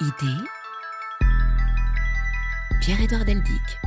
[0.00, 0.42] Idée
[2.80, 3.78] Pierre-Édouard Deldic.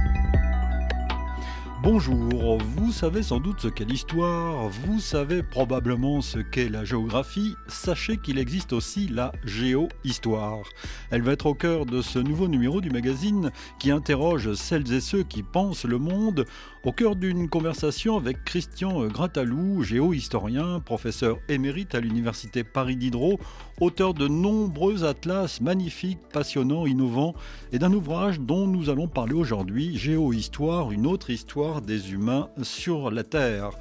[1.90, 7.56] Bonjour, vous savez sans doute ce qu'est l'histoire, vous savez probablement ce qu'est la géographie,
[7.70, 10.64] sachez qu'il existe aussi la géohistoire.
[11.12, 15.00] Elle va être au cœur de ce nouveau numéro du magazine qui interroge celles et
[15.00, 16.44] ceux qui pensent le monde
[16.84, 23.40] au cœur d'une conversation avec Christian Gratalou, géohistorien, professeur émérite à l'université Paris Diderot,
[23.80, 27.34] auteur de nombreux atlas magnifiques, passionnants, innovants
[27.72, 33.12] et d'un ouvrage dont nous allons parler aujourd'hui, Géohistoire, une autre histoire des humains sur
[33.12, 33.72] la Terre,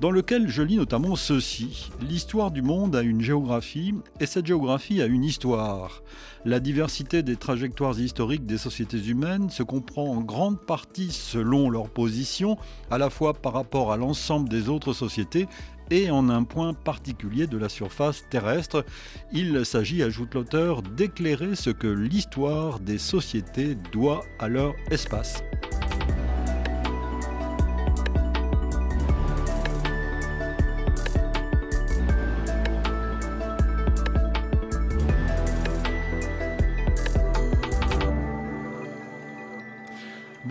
[0.00, 1.90] dans lequel je lis notamment ceci.
[2.00, 6.02] L'histoire du monde a une géographie et cette géographie a une histoire.
[6.44, 11.88] La diversité des trajectoires historiques des sociétés humaines se comprend en grande partie selon leur
[11.88, 12.58] position,
[12.90, 15.46] à la fois par rapport à l'ensemble des autres sociétés
[15.90, 18.84] et en un point particulier de la surface terrestre.
[19.32, 25.42] Il s'agit, ajoute l'auteur, d'éclairer ce que l'histoire des sociétés doit à leur espace.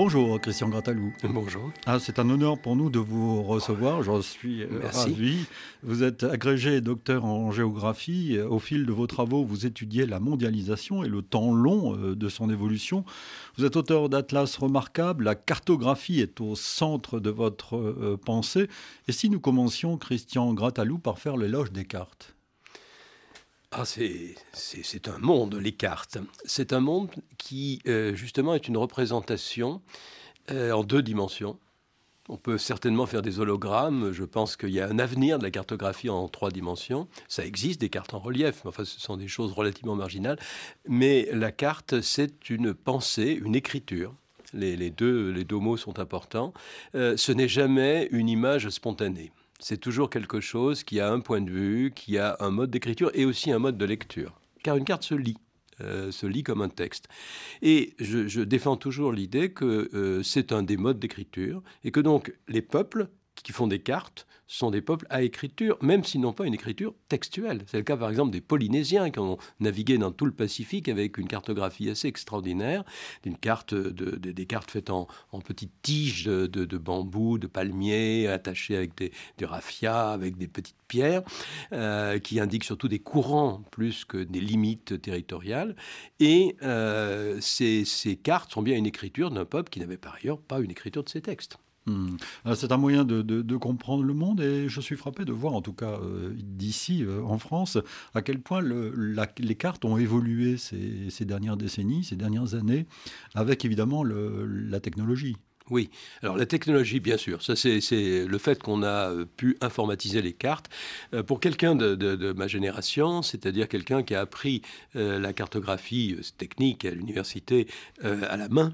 [0.03, 1.13] Bonjour Christian Gratalou.
[1.25, 1.71] Bonjour.
[1.85, 5.45] Ah, c'est un honneur pour nous de vous recevoir, j'en suis euh, ravi.
[5.83, 8.39] Vous êtes agrégé docteur en géographie.
[8.39, 12.29] Au fil de vos travaux, vous étudiez la mondialisation et le temps long euh, de
[12.29, 13.05] son évolution.
[13.57, 18.69] Vous êtes auteur d'atlas remarquables, la cartographie est au centre de votre euh, pensée.
[19.07, 22.33] Et si nous commencions, Christian Gratalou, par faire l'éloge des cartes?
[23.73, 26.17] Ah, c'est un monde, les cartes.
[26.43, 29.81] C'est un monde qui, euh, justement, est une représentation
[30.51, 31.57] euh, en deux dimensions.
[32.27, 34.11] On peut certainement faire des hologrammes.
[34.11, 37.07] Je pense qu'il y a un avenir de la cartographie en trois dimensions.
[37.29, 40.37] Ça existe, des cartes en relief, mais enfin, ce sont des choses relativement marginales.
[40.85, 44.13] Mais la carte, c'est une pensée, une écriture.
[44.53, 46.53] Les, deux, les deux mots sont importants.
[46.95, 51.41] Euh, ce n'est jamais une image spontanée c'est toujours quelque chose qui a un point
[51.41, 54.39] de vue, qui a un mode d'écriture et aussi un mode de lecture.
[54.63, 55.37] Car une carte se lit.
[55.81, 57.07] Euh, se lit comme un texte.
[57.61, 62.35] Et je, défends toujours l'idée que euh, c'est un des modes d'écriture et que donc
[62.47, 63.07] les peuples
[63.43, 66.93] qui font des cartes sont des peuples à écriture, même s'ils n'ont pas une écriture
[67.07, 67.63] textuelle.
[67.67, 71.17] C'est le cas par exemple des Polynésiens qui ont navigué dans tout le Pacifique avec
[71.17, 72.83] une cartographie assez extraordinaire,
[73.23, 75.07] d'une carte de, des cartes faites en,
[75.45, 81.21] petites tiges de, bambou, de palmiers, attachées avec des, des raffias, avec des petites pierres,
[81.71, 85.75] euh, qui indiquent surtout des courants plus que des limites territoriales.
[86.19, 90.59] Et euh, ces cartes sont bien une écriture d'un peuple qui n'avait par ailleurs pas
[90.59, 91.57] une écriture de ses textes.
[91.87, 92.17] Hmm.
[92.45, 95.61] Euh, c'est un moyen de, comprendre le monde et je suis frappé de voir, en
[95.61, 97.77] tout cas euh, d'ici euh, en France,
[98.13, 102.85] à quel point les cartes ont évolué ces, dernières décennies, ces dernières années,
[103.33, 105.37] avec évidemment la technologie.
[105.69, 105.89] Oui,
[106.21, 107.79] alors la technologie, bien sûr, ça c'est
[108.25, 110.69] le fait qu'on a pu informatiser les cartes.
[111.27, 114.63] pour quelqu'un de, ma génération, c'est-à-dire quelqu'un qui a appris
[114.95, 117.67] la cartographie technique à l'université
[118.03, 118.73] à la main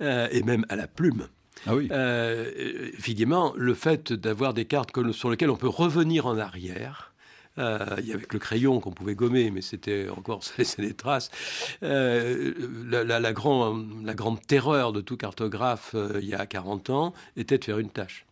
[0.00, 1.28] et même à la plume,
[1.66, 1.88] ah oui.
[1.90, 7.12] Euh, évidemment, le fait d'avoir des cartes sur lesquelles on peut revenir en arrière,
[7.58, 10.94] euh, il y avait le crayon qu'on pouvait gommer, mais c'était encore, ça laissait des
[10.94, 11.30] traces.
[11.82, 12.52] Euh,
[12.88, 17.78] la, la, grande terreur de tout cartographe il y a 40 ans était de faire
[17.78, 18.26] une tâche.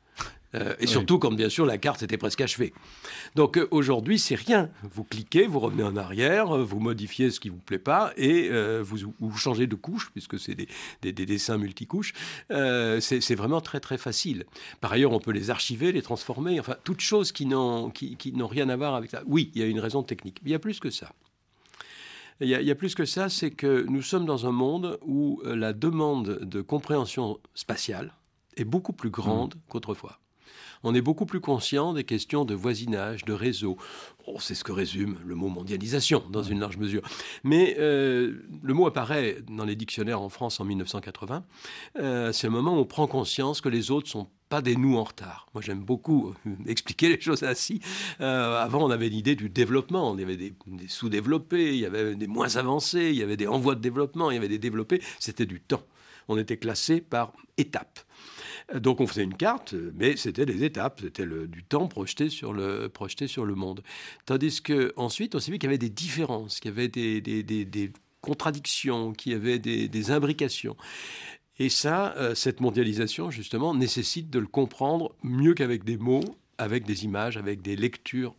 [0.54, 2.72] Euh, et surtout quand bien sûr la carte était presque achevée.
[3.34, 4.70] Donc euh, aujourd'hui c'est rien.
[4.82, 8.50] Vous cliquez, vous revenez en arrière, euh, vous modifiez ce qui vous plaît pas et
[8.82, 10.69] vous, vous, changez de couche puisque c'est des,
[11.03, 12.12] des, des, dessins multicouches.
[12.48, 14.44] c'est vraiment très très facile.
[14.81, 18.32] Par ailleurs on peut les archiver, les transformer, enfin toutes choses qui n'ont qui, qui
[18.34, 19.22] rien à voir avec ça.
[19.26, 20.41] Oui, il y a une raison technique.
[20.42, 21.12] Mais il y a plus que ça.
[22.41, 24.50] Il y, a, il y a plus que ça, c'est que nous sommes dans un
[24.50, 28.12] monde où la demande de compréhension spatiale
[28.57, 29.59] est beaucoup plus grande mmh.
[29.68, 30.18] qu'autrefois
[30.84, 33.77] on est beaucoup plus conscient des questions de voisinage, de réseau.
[34.39, 37.03] c'est ce que résume le mot mondialisation dans une large mesure.
[37.42, 41.45] Mais euh, le mot apparaît dans les dictionnaires en France en 1980.
[41.98, 44.97] Euh, c'est le moment où on prend conscience que les autres sont pas des nous
[44.97, 45.47] en retard.
[45.54, 47.81] Moi, j'aime beaucoup euh, expliquer les choses ainsi.
[48.21, 50.15] avant, on avait l'idée du développement.
[50.15, 53.39] Il y avait des, des sous-développés, il y avait des moins avancés, il y avait
[53.39, 55.01] des envois de développement, il y avait des développés.
[55.19, 55.83] C'était du temps.
[56.28, 58.01] On était classé par étapes.
[58.72, 62.89] Donc on faisait une carte, mais c'était des étapes, c'était du temps projeté sur le,
[62.89, 63.83] projeté sur le monde.
[64.25, 69.13] Tandis qu'ensuite, on s'est vu qu'il y avait des différences, qu'il y avait des, contradictions,
[69.13, 70.77] qu'il y avait des, imbrications.
[71.59, 76.25] Et ça, euh, cette mondialisation, justement, nécessite de le comprendre mieux qu'avec des mots,
[76.59, 78.34] avec des images, avec des lectures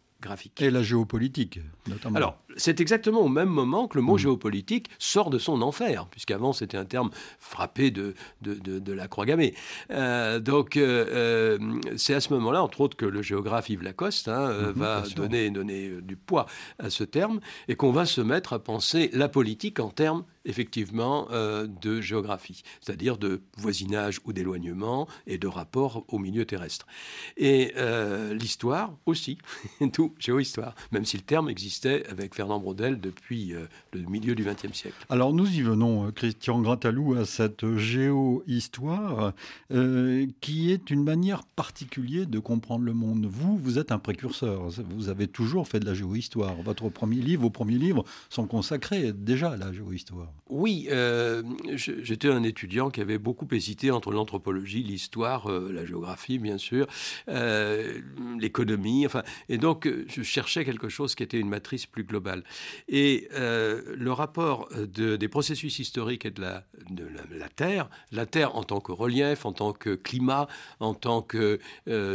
[0.62, 2.16] Et la géopolitique, notamment.
[2.16, 4.20] Alors, c'est exactement au même moment que le mot Mm.
[4.20, 9.08] géopolitique sort de son enfer, puisqu'avant c'était un terme frappé de, de, de- de la
[9.08, 9.54] croix gammée.
[9.92, 11.58] Euh, donc euh, euh,
[11.98, 15.50] c'est à ce moment-là, entre autres, que le géographe Yves Lacoste hein, Mhm, va donner,
[15.50, 16.46] donner du poids
[16.80, 21.28] à ce terme, et qu'on va se mettre à penser la politique en termes effectivement
[21.32, 26.88] euh, de géographie, c'est-à-dire de voisinage ou d'éloignement et de rapport au milieu terrestre.
[27.38, 29.38] Et euh, l'histoire aussi,
[29.94, 34.44] tout géohistoire, même si le terme existait avec Fernand Braudel depuis euh, le milieu du
[34.44, 35.06] XXe siècle.
[35.10, 39.34] Alors nous y venons, Christian Gratalou, à cette géo-histoire
[40.42, 43.26] qui est une manière particulière de comprendre le monde.
[43.26, 46.56] Vous, vous êtes un précurseur, vous avez toujours fait de la géo-histoire.
[46.64, 50.35] Votre premier livre, vos premiers livres sont consacrés déjà à la géo-histoire.
[50.48, 51.42] Oui, euh,
[51.76, 56.86] j'étais un étudiant qui avait beaucoup hésité entre l'anthropologie, l'histoire, euh, la géographie, bien sûr,
[57.30, 58.00] euh,
[58.40, 62.44] l'économie, enfin, et donc je cherchais quelque chose qui était une matrice plus globale.
[62.88, 68.26] Et le rapport de- des processus historiques et de la, de la, la Terre, la
[68.26, 70.48] Terre en tant que relief, en tant que climat,
[70.80, 71.60] en tant que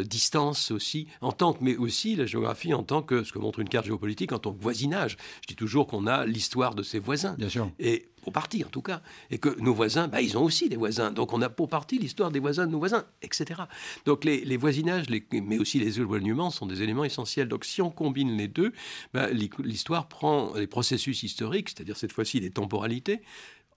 [0.02, 3.58] distance aussi, en tant que, mais aussi la géographie en tant que, ce que montre
[3.58, 5.16] une carte géopolitique, en tant que voisinage.
[5.42, 7.34] Je dis toujours qu'on a l'histoire de ses voisins.
[7.38, 7.70] Bien sûr.
[7.78, 9.02] Et pour partie, en tout cas.
[9.30, 11.10] Et que nos voisins, bah, ils ont aussi des voisins.
[11.10, 13.62] Donc on a pour partie l'histoire des voisins de nos voisins, etc.
[14.04, 17.48] Donc les, les voisinages, les- mais aussi les éloignements sont des éléments essentiels.
[17.48, 18.72] Donc si on combine les deux,
[19.14, 23.20] bah, l'hi- l'histoire prend les processus historiques, c'est-à-dire cette fois-ci les temporalités.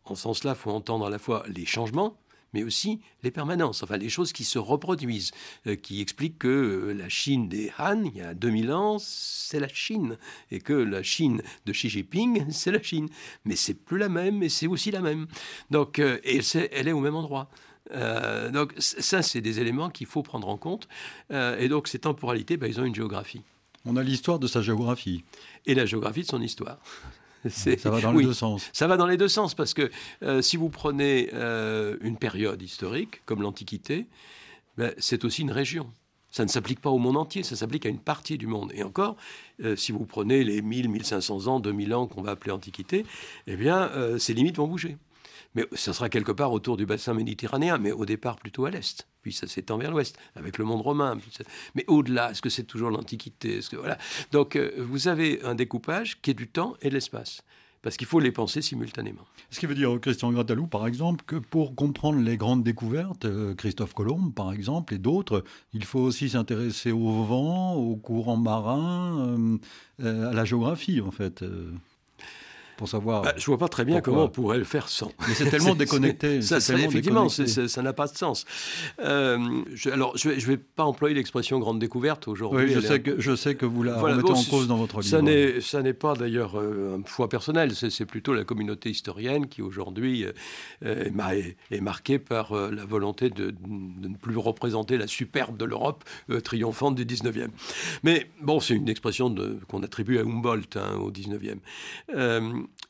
[0.06, 2.18] En ce sens-là, il faut entendre à la fois les changements,
[2.54, 5.32] mais aussi les permanences, enfin les choses qui se reproduisent,
[5.68, 9.60] euh, qui expliquent que euh, la Chine des Han, il y a 2000 ans, c'est
[9.60, 10.18] la Chine,
[10.52, 13.10] et que la Chine de Xi Jinping, c'est la Chine.
[13.46, 15.28] Mais c'est plus la même, mais c'est aussi la même.
[15.72, 17.50] Donc, euh, et c'est- elle est au même endroit.
[18.54, 20.88] Donc ça, c'est des éléments qu'il faut prendre en compte.
[21.32, 23.42] Et donc ces temporalités, ben, ils ont une géographie.
[23.86, 25.24] On a l'histoire de sa géographie.
[25.66, 26.80] Et la géographie de son histoire.
[27.50, 28.24] Ça va dans oui.
[28.24, 28.70] les deux sens.
[28.74, 29.92] Ça va dans les deux sens parce que
[30.24, 34.08] euh, si vous prenez euh, une période historique comme l'Antiquité,
[34.78, 35.90] ben, c'est aussi une région.
[36.32, 38.72] Ça ne s'applique pas au monde entier, ça s'applique à une partie du monde.
[38.74, 39.18] Et encore,
[39.64, 43.06] euh, si vous prenez les 1000, 1500 ans, 2000 ans qu'on va appeler Antiquité,
[43.46, 44.98] eh bien, ces limites vont bouger.
[45.54, 49.08] Mais ça sera quelque part autour du bassin méditerranéen, mais au départ plutôt à l'est.
[49.24, 51.18] Puis ça s'étend vers l'ouest, avec le monde romain.
[51.74, 53.58] Mais au-delà, est-ce que c'est toujours l'Antiquité?
[53.58, 53.98] Est-ce que voilà
[54.32, 57.42] Donc euh, vous avez un découpage qui est du temps et de l'espace,
[57.82, 59.26] parce qu'il faut les penser simultanément.
[59.50, 63.56] Ce qui veut dire, Christian Gratalou, par exemple, que pour comprendre les grandes découvertes, euh,
[63.56, 65.44] Christophe Colomb, par exemple, et d'autres,
[65.74, 69.38] il faut aussi s'intéresser au vent, aux courants marins,
[70.02, 71.44] euh, à la géographie, en fait,
[72.78, 73.22] pour savoir.
[73.24, 75.12] Bah, je vois pas très bien Pourquoi comment on pourrait le faire sans.
[75.28, 76.42] Mais c'est tellement déconnecté.
[76.42, 77.68] Ça tellement effectivement, déconnecté.
[77.68, 78.46] ça n'a pas de sens.
[79.00, 79.40] Euh,
[79.74, 82.66] je- alors, je ne vais, je vais pas employer l'expression grande découverte aujourd'hui.
[82.68, 84.68] Oui, je est sais, que, je sais que vous la Voilà, remettez bon, en cause
[84.68, 85.10] dans votre livre.
[85.10, 89.48] Ça n'est, ça n'est pas d'ailleurs euh, un choix personnel, c'est, plutôt la communauté historienne
[89.48, 90.26] qui aujourd'hui
[90.84, 95.08] euh, est, mar- est- est marquée par la volonté de, de ne plus représenter la
[95.08, 96.04] superbe de l'Europe
[96.44, 97.48] triomphante du 19e.
[98.04, 99.34] Mais bon, c'est une expression
[99.68, 101.58] qu'on attribue à Humboldt hein, au 19e.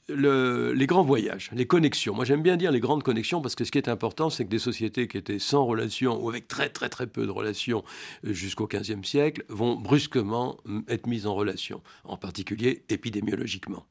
[0.09, 2.13] Le- les grands voyages, les connexions.
[2.13, 4.49] Moi, j'aime bien dire les grandes connexions parce que ce qui est important, c'est que
[4.49, 7.83] des sociétés qui étaient sans relation ou avec très très très peu de relations
[8.25, 10.57] euh, jusqu'au XVe siècle vont brusquement
[10.89, 13.85] être mises en relation, en particulier épidémiologiquement.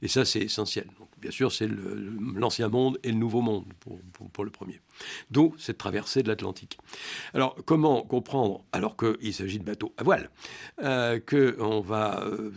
[0.00, 0.86] Et ça, c'est essentiel.
[1.00, 4.80] Donc, bien sûr, c'est l'ancien monde et le nouveau monde pour, pour- pour le premier.
[5.32, 6.78] D'où cette traversée de l'Atlantique.
[7.34, 10.30] Alors, comment comprendre, alors qu'il s'agit de bateaux à voile,
[10.84, 12.52] euh, que on va, euh,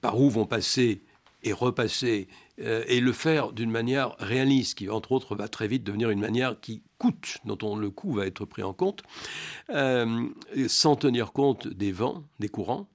[0.00, 1.00] par où vont passer
[1.42, 2.28] et repasser
[2.60, 6.20] euh, et le faire d'une manière réaliste, qui entre autres va très vite devenir une
[6.20, 9.02] manière qui coûte, dont on, le coût va être pris en compte,
[9.70, 10.28] euh,
[10.68, 12.88] sans tenir compte des vents, des courants.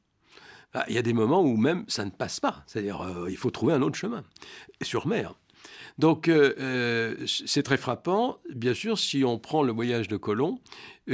[0.73, 3.35] Bah, Il y a des moments où même ça ne passe pas, c'est-à-dire euh, il
[3.35, 4.23] faut trouver un autre chemin,
[4.81, 5.33] sur mer.
[5.97, 10.59] Donc euh, c'est très frappant, bien sûr, si on prend le voyage de Colomb,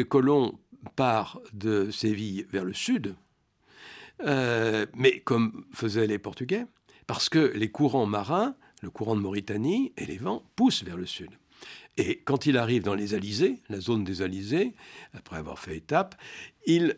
[0.09, 0.59] Colomb
[0.95, 3.15] part de Séville vers le sud,
[4.25, 6.65] mais comme faisaient les Portugais,
[7.11, 11.05] parce que les courants marins, le courant de Mauritanie et les vents poussent vers le
[11.05, 11.29] sud.
[11.97, 14.75] Et quand il arrive dans les Alizés, la zone des Alizés,
[15.13, 16.15] après avoir fait étape,
[16.65, 16.95] il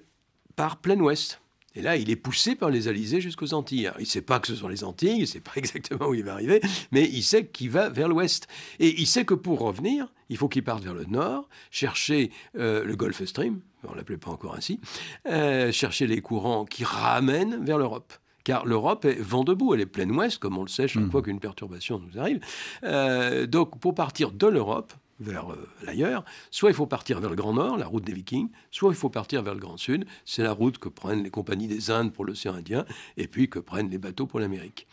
[0.55, 1.41] part plein ouest.
[1.73, 3.89] Et là, il est poussé par les Alizés jusqu'aux Antilles.
[3.97, 6.13] Il ne sait pas que ce sont les Antilles, il ne sait pas exactement où
[6.13, 8.47] il va arriver, mais il sait qu'il va vers l'ouest.
[8.77, 12.83] Et il sait que pour revenir, il faut qu'il parte vers le nord, chercher euh,
[12.83, 14.79] le Gulf Stream, on ne l'appelait pas encore ainsi,
[15.25, 18.13] euh, chercher les courants qui ramènent vers l'Europe.
[18.43, 21.11] Car l'Europe est vent debout, elle est pleine ouest, comme on le sait chaque Mhm.
[21.11, 22.39] fois qu'une perturbation nous arrive.
[22.83, 27.35] Euh, donc, pour partir de l'Europe, vers euh, l'ailleurs, soit il faut partir vers le
[27.35, 30.43] Grand Nord, la route des Vikings, soit il faut partir vers le Grand Sud, c'est
[30.43, 32.85] la route que prennent les compagnies des Indes pour l'océan Indien,
[33.17, 34.87] et puis que prennent les bateaux pour l'Amérique.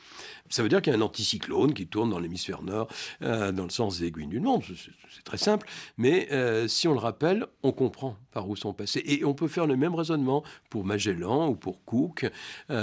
[0.49, 2.89] Ça veut dire qu'il y a un anticyclone qui tourne dans l'hémisphère nord,
[3.23, 4.63] euh, dans le sens des aiguilles du monde.
[4.65, 5.69] C'est très simple.
[5.97, 9.03] Mais euh, si on le rappelle, on comprend par où sont passés.
[9.07, 12.31] Et on peut faire le même raisonnement pour Magellan ou pour Cook,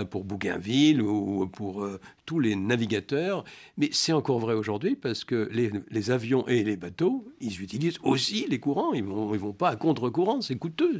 [0.09, 1.87] pour Bougainville ou pour
[2.27, 3.43] tous les navigateurs.
[3.77, 8.45] Mais c'est encore vrai aujourd'hui parce que les, avions et les bateaux, ils utilisent aussi
[8.47, 8.93] les courants.
[8.93, 10.41] Ils ne vont, ils vont pas à contre-courant.
[10.41, 10.99] C'est coûteux.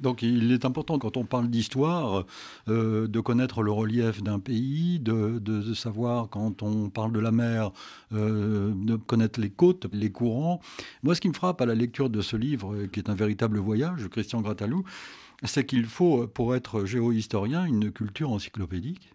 [0.00, 2.24] Donc il est important quand on parle d'histoire
[2.68, 7.72] euh, de connaître le relief d'un pays, de, savoir quand on parle de la mer,
[8.12, 10.60] euh, de connaître les côtes, les courants.
[11.02, 13.14] Moi ce qui me frappe à la lecture de ce livre, euh, qui est un
[13.14, 14.84] véritable voyage, Christian Gratalou,
[15.42, 19.12] c'est qu'il faut, pour être géohistorien, une culture encyclopédique.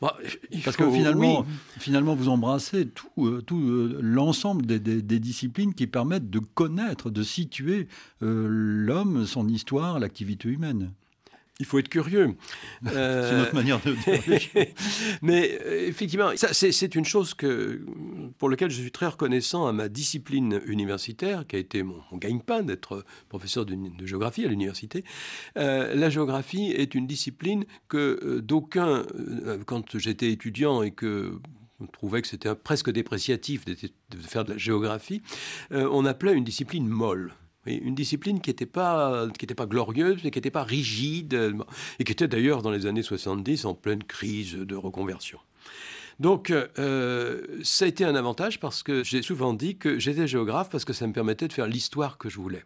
[0.00, 0.16] Bah,
[0.64, 1.46] Parce que finalement,
[1.78, 7.10] finalement, vous embrassez tout, euh, tout euh, l'ensemble des, des, disciplines qui permettent de connaître,
[7.10, 7.88] de situer
[8.22, 10.92] euh, l'homme, son histoire, l'activité humaine
[11.60, 12.34] il faut être curieux.
[12.84, 14.66] c'est notre manière de dire.
[15.22, 17.84] Mais euh, effectivement, c'est une chose que,
[18.38, 22.62] pour laquelle je suis très reconnaissant à ma discipline universitaire, qui a été mon, gagne-pain
[22.62, 25.04] d'être professeur de, géographie à l'université.
[25.56, 29.04] Euh, la géographie est une discipline que euh, d'aucuns,
[29.66, 31.38] quand j'étais étudiant et que
[31.80, 33.76] on trouvait que c'était presque dépréciatif de,
[34.20, 35.22] faire de la géographie,
[35.70, 37.34] on appelait une discipline molle
[37.66, 41.54] une discipline qui n'était pas, pas glorieuse, qui n'était pas rigide,
[41.98, 45.38] et qui était d'ailleurs dans les années 70 en pleine crise de reconversion.
[46.20, 50.70] Donc, euh, ça a été un avantage parce que j'ai souvent dit que j'étais géographe
[50.70, 52.64] parce que ça me permettait de faire l'histoire que je voulais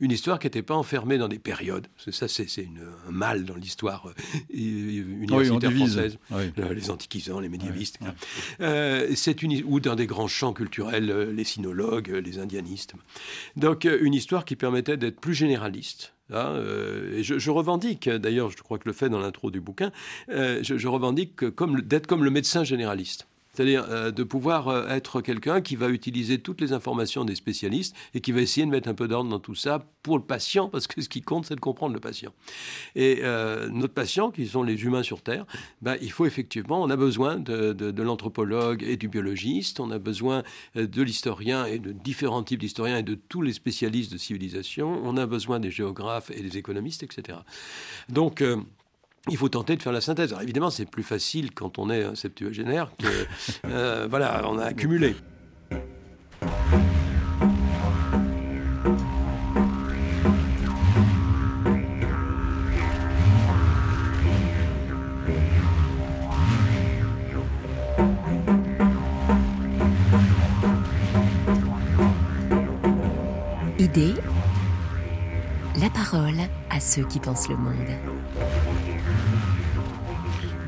[0.00, 1.86] une histoire qui n'était pas enfermée dans des périodes.
[2.10, 2.46] Ça, c'est
[3.06, 4.14] un mal dans l'histoire euh,
[4.50, 6.18] universitaire française.
[6.32, 7.98] Euh, les antiquisants, les médiévistes.
[8.60, 12.94] Euh, c'est une, ou dans des grands champs culturels, les sinologues, les indianistes.
[13.56, 16.12] Donc, une histoire qui permettait d'être plus généraliste.
[16.32, 16.58] Hein,
[17.12, 19.92] et je, revendique, d'ailleurs, je crois que le fait dans l'intro du bouquin,
[20.28, 23.26] je, je, revendique d'être comme le médecin généraliste.
[23.54, 27.94] C'est-à-dire euh, de pouvoir euh, être quelqu'un qui va utiliser toutes les informations des spécialistes
[28.14, 30.68] et qui va essayer de mettre un peu d'ordre dans tout ça pour le patient,
[30.68, 32.32] parce que ce qui compte, c'est de comprendre le patient.
[32.94, 35.46] Et euh, notre patient, qui sont les humains sur Terre,
[35.80, 39.98] ben, il faut effectivement, on a besoin de, de l'anthropologue et du biologiste, on a
[39.98, 40.42] besoin
[40.74, 45.16] de l'historien et de différents types d'historiens et de tous les spécialistes de civilisation, on
[45.16, 47.38] a besoin des géographes et des économistes, etc.
[48.08, 48.42] Donc,
[49.30, 50.32] il faut tenter de faire la synthèse.
[50.32, 53.06] Alors évidemment, c'est plus facile quand on est un septuagénaire que,
[53.66, 55.16] euh, voilà, on a accumulé.
[73.78, 74.14] Idée,
[75.80, 76.34] la parole
[76.70, 78.73] à ceux qui pensent le monde.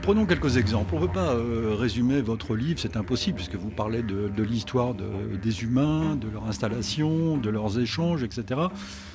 [0.06, 0.94] Prenons quelques exemples.
[0.94, 4.94] On ne peut pas euh, résumer votre livre, c'est impossible, puisque vous parlez de, l'histoire
[4.94, 8.60] des humains, de leur installation, de leurs échanges, etc.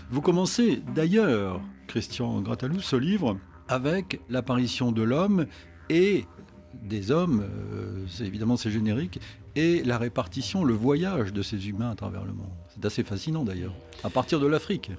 [0.10, 3.38] Vous commencez d'ailleurs, Christian Gratalou, ce livre
[3.70, 5.46] avec l'apparition de l'homme
[5.90, 6.26] et
[6.84, 9.22] des hommes, euh, c'est évidemment c'est générique,
[9.56, 12.52] et la répartition, le voyage de ces humains à travers le monde.
[12.68, 14.92] C'est assez fascinant d'ailleurs, à partir de l'Afrique.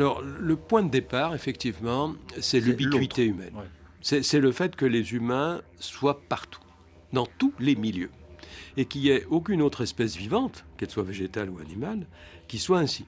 [0.00, 3.52] Alors, le point de départ, effectivement, c'est l'ubiquité humaine
[4.00, 6.60] c'est le fait que les humains soient partout,
[7.12, 8.10] dans tous les milieux,
[8.76, 12.06] et qu'il n'y ait aucune autre espèce vivante, qu'elle soit végétale ou animale,
[12.48, 13.06] qui soit ainsi.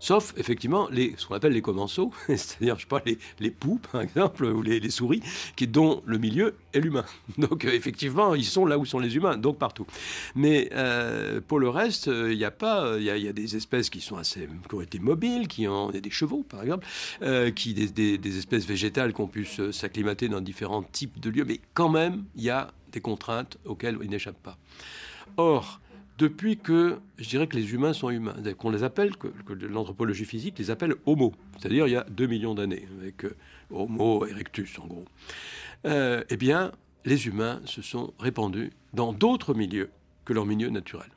[0.00, 3.80] Sauf, effectivement, les, ce qu'on appelle les commensaux, c'est-à-dire, je sais pas, les, les poux,
[3.92, 5.22] par exemple, ou les, souris,
[5.56, 7.04] qui, dont le milieu est l'humain.
[7.38, 9.86] Donc, euh, effectivement, ils sont là où sont les humains, donc partout.
[10.34, 12.96] Mais euh, pour le reste, il n'y a pas...
[12.98, 14.48] Il y, a des espèces qui sont assez...
[14.68, 15.90] qui ont été mobiles, qui ont...
[15.90, 16.86] des chevaux, par exemple,
[17.22, 21.44] euh, qui, des, des, espèces végétales qui ont pu s'acclimater dans différents types de lieux,
[21.44, 24.58] mais quand même, il y a des contraintes auxquelles ils n'échappent pas.
[25.36, 25.80] Or,
[26.18, 30.58] depuis que je dirais que les humains sont humains, qu'on les appelle, que, l'anthropologie physique
[30.58, 33.36] les appelle homo, c'est-à-dire il y a 2 millions d'années, avec euh,
[33.70, 35.04] Homo erectus en gros.
[35.86, 36.72] Euh, eh bien,
[37.04, 39.90] les humains se sont répandus dans d'autres milieux
[40.24, 41.08] que leur milieu naturel.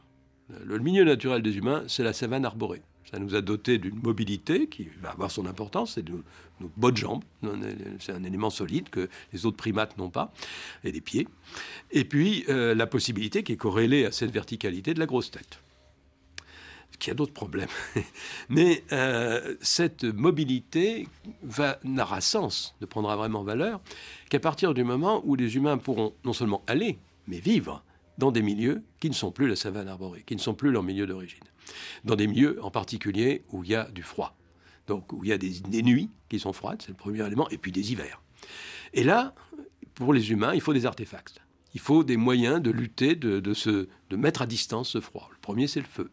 [0.63, 2.81] Le milieu naturel des humains, c'est la savane arborée.
[3.11, 6.23] Ça nous a doté d'une mobilité qui va avoir son importance, c'est nos,
[6.61, 7.23] nos bonnes jambes.
[7.99, 10.31] C'est un élément solide que les autres primates n'ont pas,
[10.83, 11.27] et des pieds.
[11.91, 15.59] Et puis euh, la possibilité qui est corrélée à cette verticalité de la grosse tête.
[16.99, 17.69] Qui a d'autres problèmes.
[18.49, 21.07] Mais euh, cette mobilité
[21.83, 23.81] n'aura sens, ne prendra vraiment valeur
[24.29, 27.83] qu'à partir du moment où les humains pourront non seulement aller, mais vivre
[28.17, 30.83] dans des milieux qui ne sont plus la savane arborée, qui ne sont plus leur
[30.83, 31.43] milieu d'origine.
[32.03, 34.35] Dans des milieux en particulier où il y a du froid.
[34.87, 37.57] Donc où il y a des, nuits qui sont froides, c'est le premier élément, et
[37.57, 38.21] puis des hivers.
[38.93, 39.33] Et là,
[39.93, 41.41] pour les humains, il faut des artefacts.
[41.73, 45.29] Il faut des moyens de lutter, de, de, de mettre à distance ce froid.
[45.31, 46.09] Le premier, c'est le feu.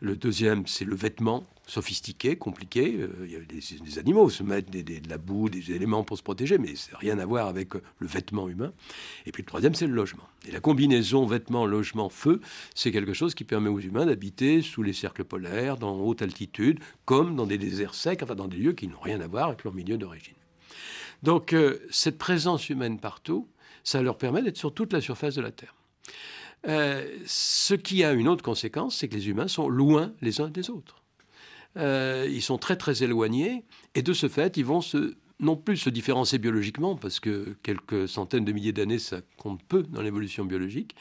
[0.00, 2.96] Le deuxième, c'est le vêtement sophistiqué, compliqué.
[2.98, 6.22] Euh, il y a des, animaux se mettent de la boue, des éléments pour se
[6.22, 8.72] protéger, mais ça rien à voir avec euh, le vêtement humain.
[9.26, 10.24] Et puis le troisième, c'est le logement.
[10.48, 12.40] Et la combinaison vêtement, logement, feu,
[12.74, 16.80] c'est quelque chose qui permet aux humains d'habiter sous les cercles polaires, dans haute altitude,
[17.04, 19.64] comme dans des déserts secs, enfin dans des lieux qui n'ont rien à voir avec
[19.64, 20.34] leur milieu d'origine.
[21.22, 23.48] Donc euh, cette présence humaine partout,
[23.84, 25.74] ça leur permet d'être sur toute la surface de la Terre.
[26.66, 30.48] Euh, ce qui a une autre conséquence, c'est que les humains sont loin les uns
[30.48, 30.99] des autres.
[31.76, 33.64] Euh, ils sont très très éloignés.
[33.94, 34.80] Et de ce fait, ils vont
[35.38, 39.82] non plus se différencier biologiquement, parce que quelques centaines de milliers d'années, ça compte peu
[39.82, 40.94] dans l'évolution biologique,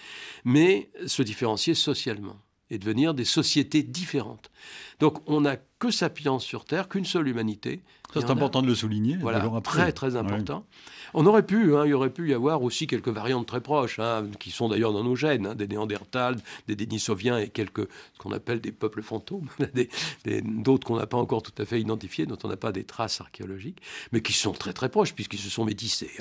[0.45, 2.37] mais se différencier socialement
[2.71, 4.51] et devenir des sociétés différentes.
[4.99, 7.81] Donc on n'a que sapiens sur Terre, qu'une seule humanité.
[8.13, 9.17] Ça c'est important de le souligner.
[9.17, 10.65] Voilà, très très important.
[11.13, 13.99] On aurait pu, hein, il y aurait pu y avoir aussi quelques variantes très proches,
[13.99, 18.19] hein, qui sont d'ailleurs dans nos gènes, hein, des Néandertals, des Denisoviens et quelques, ce
[18.19, 19.47] qu'on appelle des peuples fantômes,
[20.43, 23.21] d'autres qu'on n'a pas encore tout à fait identifiés, dont on n'a pas des traces
[23.21, 26.11] archéologiques, mais qui sont très très proches puisqu'ils se sont métissés.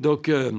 [0.00, 0.52] Donc euh,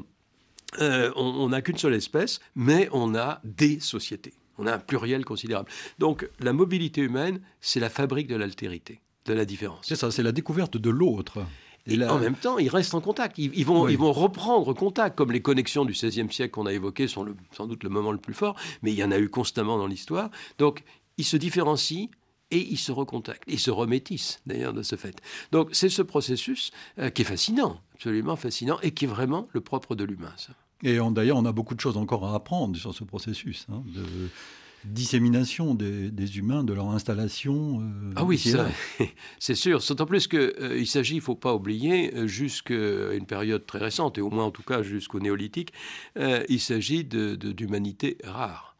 [0.80, 4.34] euh, on n'a qu'une seule espèce, mais on a des sociétés.
[4.58, 5.70] On a un pluriel considérable.
[6.00, 9.86] Donc la mobilité humaine, c'est la fabrique de l'altérité, de la différence.
[9.88, 11.40] C'est ça, c'est la découverte de l'autre.
[11.88, 13.38] Et, en même temps, ils restent en contact.
[13.38, 17.08] Ils, vont, ils vont reprendre contact, comme les connexions du XVIe siècle qu'on a évoquées
[17.08, 19.78] sont sans doute le moment le plus fort, mais il y en a eu constamment
[19.78, 20.30] dans l'histoire.
[20.58, 20.84] Donc,
[21.18, 22.10] ils se différencient
[22.52, 23.44] et ils se recontactent.
[23.48, 25.22] Ils se remétissent, d'ailleurs, de ce fait.
[25.52, 29.62] Donc, c'est ce processus euh, qui est fascinant, absolument fascinant, et qui est vraiment le
[29.62, 30.54] propre de l'humain, ça.
[30.84, 34.04] Et d'ailleurs, on a beaucoup de choses encore à apprendre sur ce processus hein, de
[34.86, 37.82] dissémination des, humains, de leur installation.
[37.82, 38.38] Euh, ah oui,
[39.40, 39.80] c'est sûr.
[39.88, 43.80] D'autant plus qu'il euh, s'agit, il ne faut pas oublier, euh, jusqu'à une période très
[43.80, 45.74] récente, et au moins en tout cas jusqu'au néolithique,
[46.16, 48.76] il s'agit d'humanité de, rare.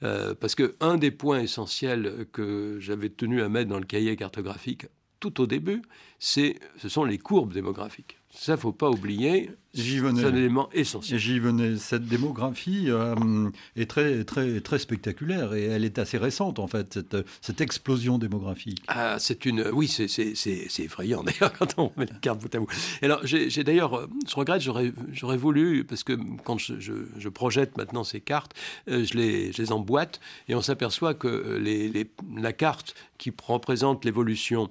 [0.00, 4.86] parce qu'un des points essentiels que j'avais tenu à mettre dans le cahier cartographique
[5.20, 5.82] tout au début,
[6.18, 6.54] ce
[6.88, 8.18] sont les courbes démographiques.
[8.30, 9.50] Ça, faut pas oublier.
[9.72, 11.20] C'est un élément essentiel.
[11.20, 11.76] J'y venais.
[11.76, 16.94] Cette démographie euh, est très, très, très spectaculaire et elle est assez récente, en fait,
[16.94, 18.82] cette, cette explosion démographique.
[18.88, 19.68] Ah, c'est une.
[19.72, 22.66] Oui, c'est effrayant, d'ailleurs, quand on met la carte bout à bout.
[23.02, 28.20] alors, j'ai d'ailleurs, je regrette, j'aurais voulu, parce que quand je, je, projette maintenant ces
[28.20, 28.54] cartes,
[28.88, 32.94] euh, je, les, je les emboîte et on s'aperçoit que euh, les, les, la carte
[33.18, 34.70] qui représente l'évolution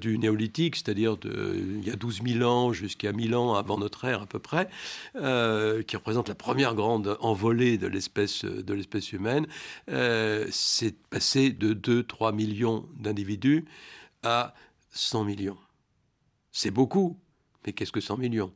[0.00, 4.21] du néolithique, c'est-à-dire il y a 12 000 ans jusqu'à 1000 ans avant notre ère
[4.22, 4.68] à peu près,
[5.16, 9.46] euh, qui représente la première grande envolée de l'espèce humaine,
[9.90, 13.64] euh, c'est passé de 2-3 millions d'individus
[14.22, 14.54] à
[14.92, 15.58] 100 millions.
[16.52, 17.18] C'est beaucoup,
[17.66, 18.52] mais qu'est-ce que 100 millions?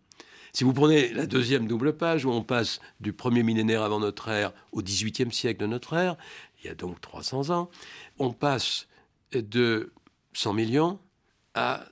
[0.52, 4.28] Si vous prenez la deuxième double page, où on passe du premier millénaire avant notre
[4.28, 6.16] ère au XVIIIe siècle de notre ère,
[6.62, 7.70] il y a donc 300 ans,
[8.18, 8.88] on passe
[9.32, 9.92] de
[10.32, 10.98] 100 millions
[11.54, 11.84] à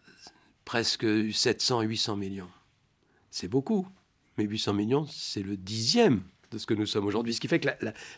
[0.65, 2.49] presque 700-800 millions.
[3.37, 3.85] C'est beaucoup,
[4.39, 7.35] mais 800 millions, c'est le dixième de ce que nous sommes aujourd'hui.
[7.35, 7.69] Ce qui fait que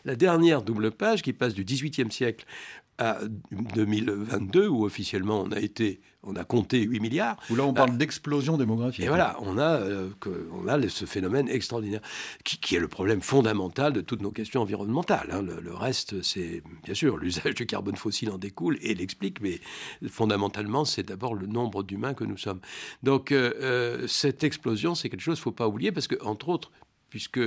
[0.05, 2.45] la, dernière double page, qui passe du XVIIIe siècle
[2.97, 3.19] à
[3.51, 7.37] 2022, où officiellement on a été, on a compté 8 milliards.
[7.49, 9.05] Où là on parle d'explosion démographique.
[9.05, 12.01] Et voilà, on a, euh, que, on a ce phénomène extraordinaire,
[12.43, 15.29] qui, est le problème fondamental de toutes nos questions environnementales.
[15.31, 15.41] Hein.
[15.41, 19.59] Le, reste, c'est bien sûr l'usage du carbone fossile en découle et l'explique, mais
[20.09, 22.61] fondamentalement, c'est d'abord le nombre d'humains que nous sommes.
[23.03, 26.15] Donc euh, euh, cette explosion, c'est quelque chose qu'il ne faut pas oublier, parce que
[26.23, 26.71] entre autres,
[27.09, 27.39] puisque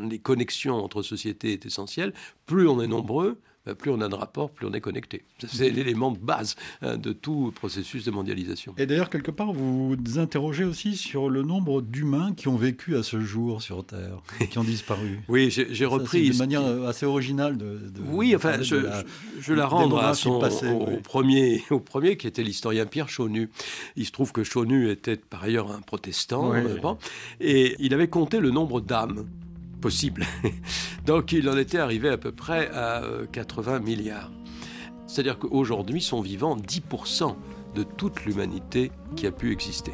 [0.00, 2.12] les connexions entre sociétés est essentielles,
[2.46, 3.40] plus on est nombreux,
[3.74, 5.22] plus on a de rapports, plus on est connecté.
[5.46, 8.74] C'est l'élément de base hein, de tout processus de mondialisation.
[8.78, 12.96] Et d'ailleurs, quelque part, vous vous interrogez aussi sur le nombre d'humains qui ont vécu
[12.96, 15.20] à ce jour sur Terre, qui ont disparu.
[15.28, 16.30] oui, j'ai repris.
[16.30, 17.80] de manière assez originale de.
[18.10, 19.04] oui, enfin, je, la,
[19.40, 23.50] je la rendre à son, au, premier, au premier, qui était l'historien Pierre Chaunu.
[23.96, 26.76] Il se trouve que Chaunu était par ailleurs un protestant, euh,
[27.40, 29.26] et il avait compté le nombre d'âmes
[29.80, 30.26] possible.
[31.06, 34.30] Donc il en était arrivé à peu près à 80 euh, milliards.
[35.06, 37.34] C'est-à-dire qu'aujourd'hui sont vivants 10%
[37.74, 39.92] de toute l'humanité qui a pu exister.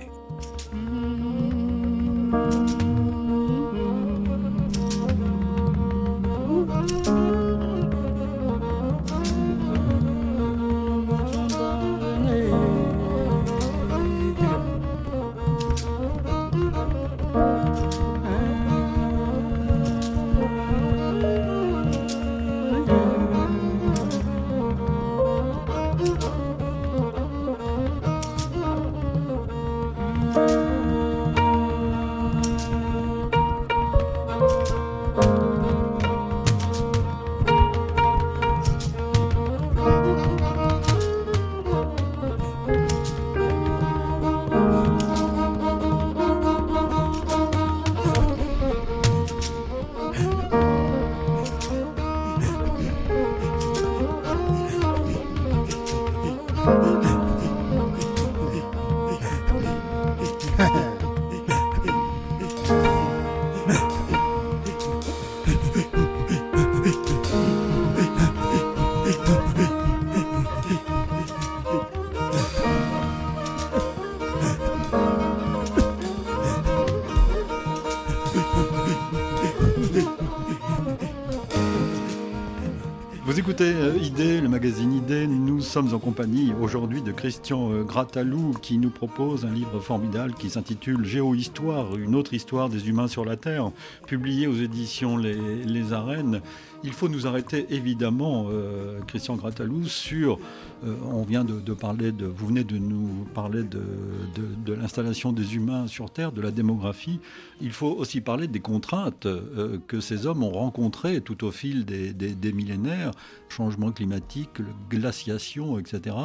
[84.02, 85.26] Idée, le magazine Idée.
[85.26, 90.34] Nous sommes en compagnie aujourd'hui de Christian euh, Gratalou qui nous propose un livre formidable
[90.34, 93.70] qui s'intitule Géohistoire, une autre histoire des humains sur la Terre,
[94.06, 96.42] publié aux éditions Les, Arènes.
[96.84, 100.38] Il faut nous arrêter évidemment, euh, Christian Gratalou, sur.
[100.84, 102.26] Euh, on vient de, parler de.
[102.26, 107.20] Vous venez de nous parler de, l'installation des humains sur Terre, de la démographie.
[107.60, 111.84] Il faut aussi parler des contraintes euh, que ces hommes ont rencontrées tout au fil
[111.84, 113.12] des, millénaires,
[113.48, 114.60] changement climatique,
[114.90, 116.16] glaciation, etc.,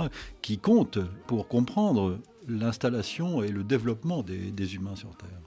[0.41, 5.41] qui comptent pour comprendre l'installation et le développement des, des humains sur Terre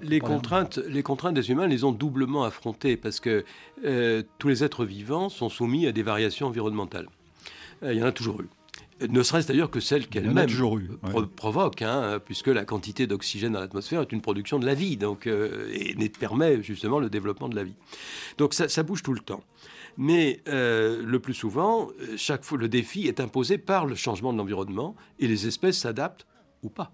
[0.00, 3.44] les contraintes, les contraintes des humains les ont doublement affrontées parce que
[3.84, 7.08] euh, tous les êtres vivants sont soumis à des variations environnementales.
[7.82, 8.48] Euh, il y en a toujours eu.
[9.08, 10.48] Ne serait-ce d'ailleurs que celles qu'elles-mêmes
[11.34, 15.26] provoquent, hein, puisque la quantité d'oxygène dans l'atmosphère est une production de la vie, donc,
[15.26, 17.74] euh, et permet justement le développement de la vie.
[18.38, 19.42] Donc ça, ça bouge tout le temps.
[19.98, 24.94] Mais le plus souvent, chaque fois, le défi est imposé par le changement de l'environnement
[25.18, 26.26] et les espèces s'adaptent
[26.62, 26.92] ou pas.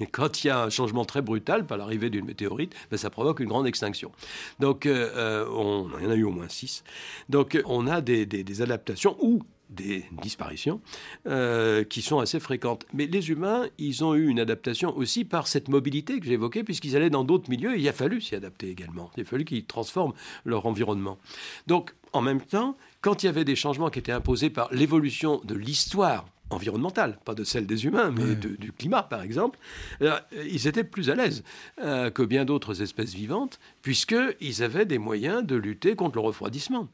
[0.00, 3.10] Et quand il y a un changement très brutal par l'arrivée d'une météorite, ben, ça
[3.10, 4.10] provoque une grande extinction.
[4.58, 6.82] Donc, euh, euh, on, il y en a eu au moins six.
[7.28, 9.42] Donc, on a des, adaptations ou
[9.74, 10.80] des disparitions
[11.26, 12.86] euh, qui sont assez fréquentes.
[12.92, 16.96] Mais les humains, ils ont eu une adaptation aussi par cette mobilité que j'évoquais, puisqu'ils
[16.96, 19.10] allaient dans d'autres milieux il a fallu s'y adapter également.
[19.16, 20.12] Il a fallu qu'ils transforment
[20.44, 21.18] leur environnement.
[21.66, 25.40] Donc, en même temps, quand il y avait des changements qui étaient imposés par l'évolution
[25.44, 29.58] de l'histoire environnementale, pas de celle des humains, mais du climat, par exemple,
[30.02, 31.42] euh, ils étaient plus à l'aise
[31.80, 36.88] euh, que bien d'autres espèces vivantes, puisqu'ils avaient des moyens de lutter contre le refroidissement.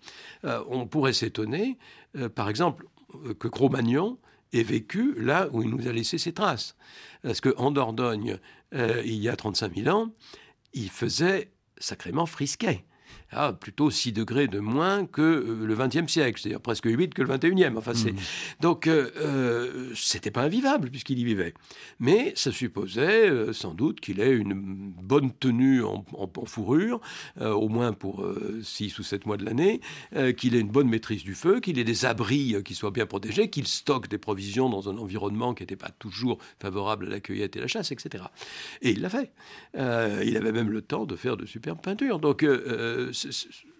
[0.44, 1.78] Euh, on pourrait s'étonner,
[2.34, 2.86] par exemple,
[3.38, 4.18] que Cro-Magnon
[4.52, 6.76] ait vécu là où il nous a laissé ses traces.
[7.22, 8.38] Parce qu'en Dordogne,
[8.72, 10.10] il y a 35 000 ans,
[10.72, 12.84] il faisait sacrément frisquet
[13.60, 17.28] plutôt 6 degrés de moins que euh, le 20e siècle, c'est-à-dire presque 8 que le
[17.28, 17.76] 21e.
[17.76, 18.12] Enfin, c'est...
[18.12, 18.18] Mmh.
[18.60, 21.54] Donc, euh, euh, c'était pas invivable puisqu'il y vivait.
[21.98, 26.04] Mais ça supposait euh, sans doute qu'il ait une bonne tenue en,
[26.44, 27.00] fourrure,
[27.40, 28.26] au moins pour
[28.62, 29.80] 6 ou 7 mois de l'année,
[30.36, 33.50] qu'il ait une bonne maîtrise du feu, qu'il ait des abris qui soient bien protégés,
[33.50, 37.56] qu'il stocke des provisions dans un environnement qui n'était pas toujours favorable à la cueillette
[37.56, 38.24] et la chasse, etc.
[38.82, 39.32] Et il l'a fait.
[39.74, 42.18] il avait même le temps de faire de superbes peintures.
[42.18, 42.44] Donc,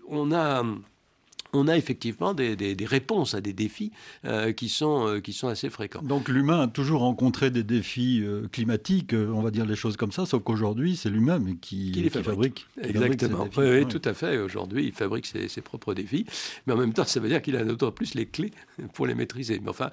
[0.09, 0.64] on a
[1.53, 3.92] on a effectivement des, réponses à des défis
[4.24, 6.03] euh, qui, sont, euh, qui sont assez fréquents.
[6.03, 10.12] Donc l'humain a toujours rencontré des défis euh, climatiques, on va dire les choses comme
[10.12, 12.66] ça, sauf qu'aujourd'hui c'est lui-même qui, les fabrique.
[12.81, 14.38] Exactement, oui, tout à fait.
[14.38, 16.26] Aujourd'hui il fabrique ses, propres défis,
[16.66, 18.53] mais en même temps ça veut dire qu'il a d'autant plus les clés
[18.94, 19.61] pour les maîtriser.
[19.62, 19.90] Mais enfin,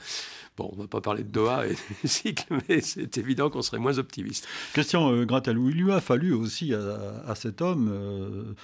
[0.56, 3.62] bon, on ne va pas parler de Doha et du cycle, mais c'est évident qu'on
[3.62, 4.48] serait moins optimiste.
[4.74, 8.56] Question Gratalou, il lui a fallu aussi à, cet homme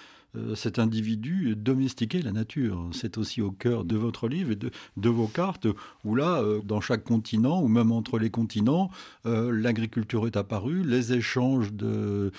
[0.56, 2.90] cet individu domestiquer la nature.
[2.92, 5.68] C'est aussi au cœur de votre livre et de, vos cartes,
[6.04, 8.90] où là, euh, dans chaque continent, ou même entre les continents,
[9.26, 12.32] euh, l'agriculture est apparue, les échanges de,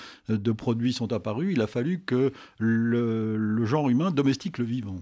[0.57, 1.53] produits sont apparus.
[1.53, 5.01] Il a fallu que le, le genre humain domestique le vivant.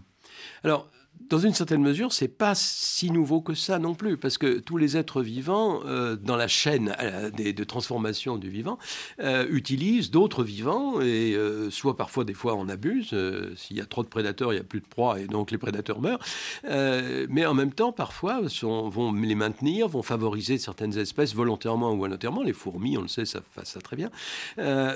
[0.64, 0.88] Alors,
[1.32, 4.76] dans une certaine mesure, c'est pas si nouveau que ça non plus, parce que tous
[4.76, 8.78] les êtres vivants, euh, dans la chaîne euh, de transformation du vivant,
[9.20, 11.34] euh, utilisent d'autres vivants, et
[11.70, 13.14] soit parfois, des fois, on abuse.
[13.56, 15.58] S'il y a trop de prédateurs, il n'y a plus de proie, et donc les
[15.58, 16.20] prédateurs meurent.
[16.64, 21.98] mais en même temps, parfois, sont, vont les maintenir, vont favoriser certaines espèces volontairement ou
[21.98, 22.42] volontairement.
[22.42, 24.10] Les fourmis, on le sait, ça fait ça très bien.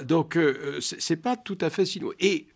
[0.05, 0.39] donc,
[0.81, 2.15] c'est pas tout à fait si nouveau.
[2.21, 2.47] Et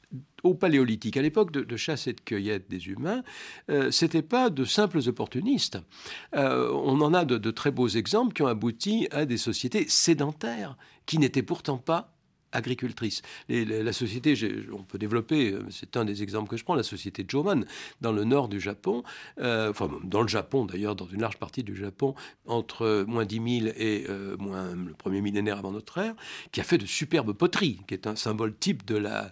[0.42, 3.23] au paléolithique, à l'époque de, chasse et de cueillette des humains,
[3.70, 5.79] euh, ce n'était pas de simples opportunistes.
[6.35, 10.77] Euh, on en a de, très beaux exemples qui ont abouti à des sociétés sédentaires,
[11.07, 12.14] qui n'étaient pourtant pas
[12.52, 13.22] agricultrice.
[13.48, 14.34] la société,
[14.72, 17.64] on peut développer, euh, c'est un des exemples que je prends, la société Joman,
[18.00, 19.02] dans le nord du Japon,
[19.38, 22.14] euh, enfin dans le Japon d'ailleurs, dans une large partie du Japon,
[22.46, 26.14] entre moins 10 000 et euh, moins le premier millénaire avant notre ère,
[26.52, 29.30] qui a fait de superbes poteries, qui est un symbole type de la,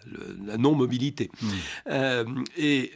[0.59, 1.31] non-mobilité.
[1.43, 2.45] Mmh.
[2.57, 2.93] et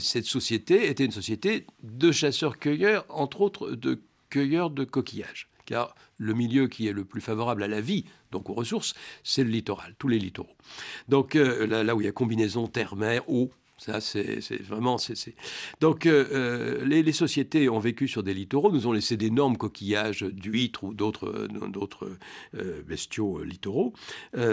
[0.00, 4.00] cette société était une société de chasseurs-cueilleurs, entre autres de
[4.30, 8.50] cueilleurs de coquillages car le milieu qui est le plus favorable à la vie, donc
[8.50, 10.56] aux ressources, c'est le littoral, tous les littoraux.
[11.08, 14.96] Donc euh, là, où il y a combinaison terre-mer, eau, ça, c'est vraiment.
[15.80, 20.24] Donc, euh, euh, les, sociétés ont vécu sur des littoraux, nous ont laissé d'énormes coquillages
[20.24, 21.48] d'huîtres ou d'autres
[22.88, 23.92] bestiaux littoraux.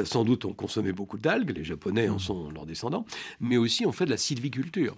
[0.04, 3.08] sans doute, ont consommé beaucoup d'algues, les Japonais en sont leurs descendants,
[3.40, 4.96] mais aussi ont fait de la sylviculture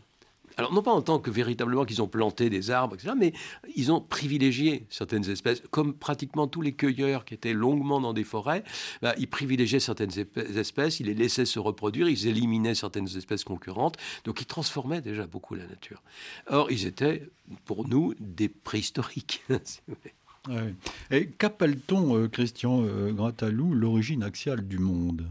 [0.58, 3.34] Alors, non pas en tant que véritablement qu'ils ont planté des arbres, etc., mais
[3.76, 8.24] ils ont privilégié certaines espèces, comme pratiquement tous les cueilleurs qui étaient longuement dans des
[8.24, 8.64] forêts,
[9.04, 10.12] bah, ils privilégiaient certaines
[10.56, 15.28] espèces, ils les laissaient se reproduire, ils éliminaient certaines espèces concurrentes, donc ils transformaient déjà
[15.28, 16.02] beaucoup la nature.
[16.48, 17.30] Or, ils étaient,
[17.66, 19.44] pour nous, des préhistoriques.
[21.12, 25.28] Et qu'appelle-t-on, euh, Christian euh, Gratalou, l'origine axiale du monde?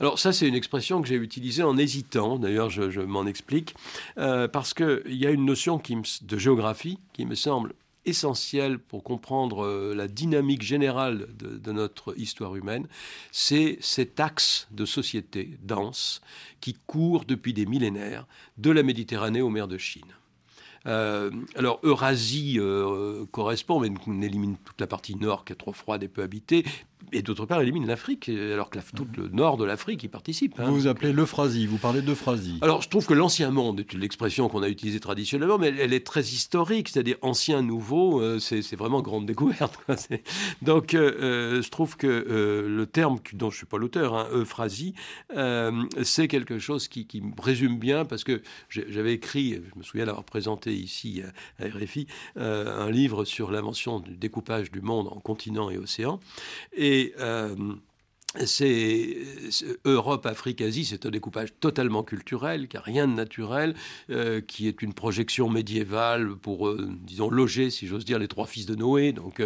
[0.00, 3.74] Alors ça, c'est une expression que j'ai utilisée en hésitant, d'ailleurs je, m'en explique,
[4.18, 5.80] euh, parce qu'il y a une notion
[6.22, 7.74] de géographie qui me semble
[8.06, 12.86] essentielle pour comprendre euh, la dynamique générale de, notre histoire humaine,
[13.32, 16.20] c'est cet axe de société dense
[16.60, 18.26] qui court depuis des millénaires
[18.58, 20.02] de la Méditerranée aux mers de Chine.
[20.86, 22.58] Euh, alors Eurasie
[23.30, 26.64] correspond, mais on élimine toute la partie nord qui est trop froide et peu habitée,
[27.12, 30.58] et d'autre part, élimine l'Afrique, alors que tout le nord de l'Afrique y participe.
[30.58, 30.64] Hein.
[30.66, 32.58] Vous vous appelez l'euphrasie, vous parlez d'euphrasie.
[32.62, 36.06] Alors, je trouve que l'ancien monde est l'expression qu'on a utilisée traditionnellement, mais elle, est
[36.06, 39.78] très historique, c'est-à-dire ancien, nouveau, euh, c'est vraiment grande découverte.
[40.62, 44.28] Donc, euh, euh, je trouve que le terme dont je ne suis pas l'auteur, hein,
[44.32, 44.94] euphrasie,
[46.02, 50.06] c'est quelque chose qui, qui, me résume bien, parce que j'avais écrit, je me souviens
[50.06, 51.22] d'avoir présenté ici
[51.60, 56.20] à RFI, un livre sur l'invention du découpage du monde en continents et océans.
[56.76, 57.54] Et euh,
[58.46, 59.16] c'est
[59.84, 63.76] Europe, Afrique, Asie, c'est un découpage totalement culturel, qui n'a rien de naturel,
[64.10, 68.46] euh, qui est une projection médiévale pour, euh, disons, loger, si j'ose dire, les trois
[68.46, 69.40] fils de Noé, donc,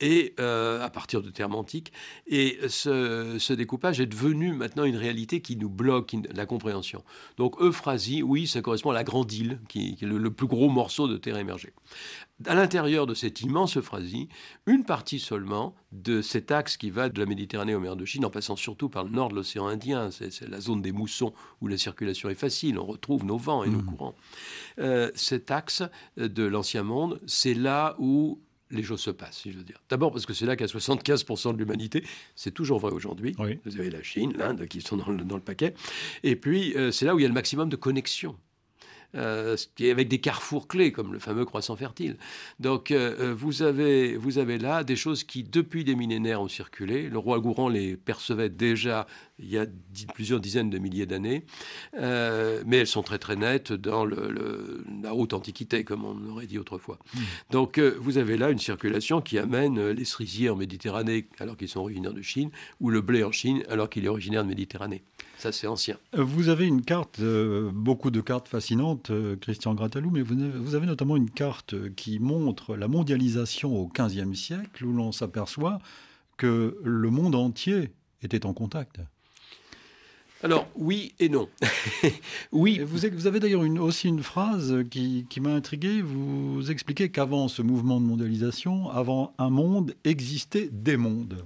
[0.00, 1.92] et à partir de termes antiques.
[2.28, 7.02] Et ce, découpage est devenu maintenant une réalité qui nous bloque la compréhension.
[7.38, 10.68] Donc Euphrasie, oui, ça correspond à la grande île, qui, est le, le, plus gros
[10.68, 11.72] morceau de terre émergée
[12.44, 14.28] à l'intérieur de cette immense Euphrasie,
[14.66, 18.24] une partie seulement de cet axe qui va de la Méditerranée aux mers de Chine,
[18.24, 21.68] en passant surtout par le nord de l'océan Indien, c'est la zone des moussons où
[21.68, 23.86] la circulation est facile, on retrouve nos vents et nos mmh.
[23.86, 24.14] courants.
[24.78, 25.82] Euh, cet axe
[26.16, 29.80] de l'ancien monde, c'est là où les choses se passent, si je veux dire.
[29.88, 33.34] D'abord parce que c'est là a 75% de l'humanité, c'est toujours vrai aujourd'hui.
[33.64, 35.74] Vous avez la Chine, l'Inde qui sont dans le, paquet.
[36.22, 38.36] Et puis, euh, c'est là où il y a le maximum de connexions.
[39.16, 42.16] Euh, avec des carrefours clés, comme le fameux croissant fertile.
[42.60, 46.48] Donc euh, euh, vous, avez, vous avez là des choses qui, depuis des millénaires, ont
[46.48, 47.08] circulé.
[47.08, 49.06] Le roi Gourand les percevait déjà
[49.38, 49.66] il y a
[50.14, 51.44] plusieurs dizaines de milliers d'années,
[51.94, 56.58] mais elles sont très très nettes dans le, la haute antiquité, comme on aurait dit
[56.58, 56.98] autrefois.
[57.14, 57.20] Hmm.
[57.50, 61.80] Donc vous avez là une circulation qui amène les cerisiers en Méditerranée alors qu'ils sont
[61.80, 65.02] originaires de Chine, ou le blé en Chine alors qu'il est originaire de Méditerranée.
[65.38, 65.98] Ça, c'est ancien.
[66.14, 71.16] Vous avez une carte, beaucoup de cartes fascinantes euh, Christian Gratalou, mais vous avez, notamment
[71.16, 75.78] une carte qui montre la mondialisation au XVe siècle, où l'on s'aperçoit
[76.36, 79.00] que le monde entier était en contact.
[80.42, 81.48] Alors oui et non.
[82.52, 82.80] oui.
[82.80, 86.02] vous, avez d'ailleurs aussi une phrase qui, m'a intrigué.
[86.02, 91.44] Vous expliquez qu'avant ce mouvement de mondialisation, avant un monde, existaient des mondes.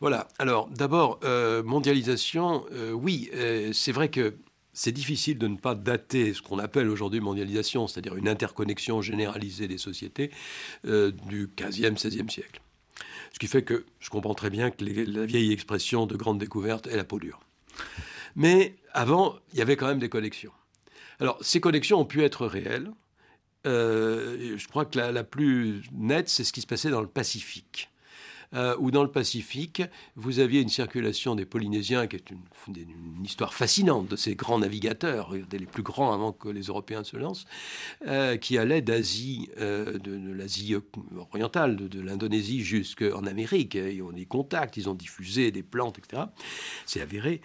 [0.00, 0.28] Voilà.
[0.38, 3.30] Alors d'abord, euh, mondialisation, euh, oui,
[3.72, 4.36] c'est vrai que
[4.78, 9.66] c'est difficile de ne pas dater ce qu'on appelle aujourd'hui mondialisation, c'est-à-dire une interconnexion généralisée
[9.66, 10.30] des sociétés
[10.86, 12.60] euh, du 15e, 16e siècle.
[13.32, 16.86] Ce qui fait que je comprends très bien que la vieille expression de grande découverte
[16.86, 17.40] est la peau dure.
[18.36, 20.52] Mais avant, il y avait quand même des connexions.
[21.20, 22.90] Alors, ces connexions ont pu être réelles.
[23.66, 27.90] Euh, je crois que la plus nette, c'est ce qui se passait dans le Pacifique.
[28.54, 29.82] Euh, où dans le Pacifique,
[30.16, 32.38] vous aviez une circulation des Polynésiens, qui est une,
[33.22, 37.16] histoire fascinante de ces grands navigateurs, des les plus grands avant que les Européens se
[37.16, 37.44] lancent,
[38.06, 40.74] euh, qui allaient d'Asie, euh, de, l'Asie
[41.18, 43.74] orientale, de, l'Indonésie jusqu'en Amérique.
[43.74, 46.22] Ils ont des contacts, ils ont diffusé des plantes, etc.
[46.86, 47.42] C'est avéré.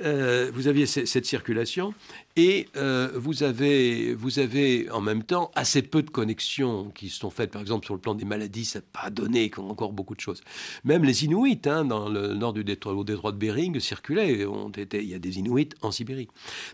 [0.00, 1.92] vous aviez cette circulation
[2.36, 2.68] et
[3.14, 7.62] vous, avez, vous avez en même temps assez peu de connexions qui sont faites, par
[7.62, 10.42] exemple, sur le plan des maladies, ça n'a pas donné encore beaucoup de choses.
[10.84, 14.44] Même les Inuits, hein, dans le nord du détroit, au détroit de Bering, circulaient.
[14.46, 16.28] On était, il y a des Inuits en Sibérie.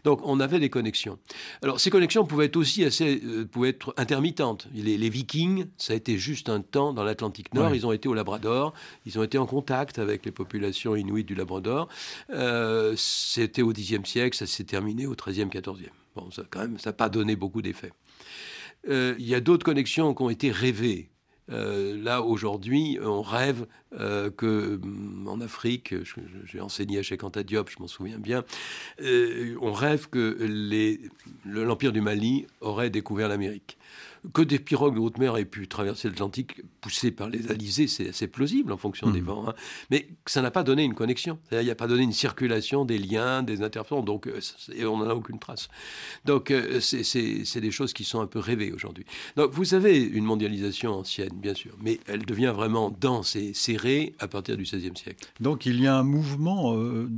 [0.04, 1.18] Donc on avait des connexions.
[1.62, 4.68] Alors ces connexions pouvaient être aussi assez, euh, pouvaient être intermittentes.
[4.74, 7.74] Les, Vikings, ça a été juste un temps dans l'Atlantique Nord.
[7.74, 8.72] Ils ont été au Labrador.
[9.04, 11.88] Ils ont été en contact avec les populations inuites du Labrador.
[12.30, 14.36] Euh, c'était au Xe siècle.
[14.36, 15.50] Ça s'est terminé au XIIIe,
[16.14, 17.92] Bon, ça quand même, ça n'a pas donné beaucoup d'effets.
[18.88, 21.12] Euh, il y a d'autres connexions qui ont été rêvées.
[21.50, 23.66] Euh, là, aujourd'hui, on rêve
[23.98, 25.94] euh, que mm, en Afrique,
[26.44, 28.44] j'ai enseigné à Cheikh Anta Diop, je m'en souviens bien,
[29.00, 30.36] euh, on rêve que
[31.44, 33.76] l'Empire du Mali aurait découvert l'Amérique.
[34.32, 38.10] Que des pirogues de haute mer aient pu traverser l'Atlantique poussées par les alizés, c'est
[38.10, 39.24] assez plausible en fonction des mmh.
[39.24, 39.48] vents.
[39.48, 39.54] Hein.
[39.90, 41.38] Mais ça n'a pas donné une connexion.
[41.50, 44.40] Il n'y a pas donné une circulation des liens, des interférences, donc euh,
[44.74, 45.68] et on n'en a aucune trace.
[46.24, 49.04] Donc euh, c'est des choses qui sont un peu rêvées aujourd'hui.
[49.36, 54.14] Donc vous avez une mondialisation ancienne, bien sûr, mais elle devient vraiment dense et serrée
[54.18, 55.24] à partir du XVIe siècle.
[55.40, 57.08] Donc il y a un mouvement euh,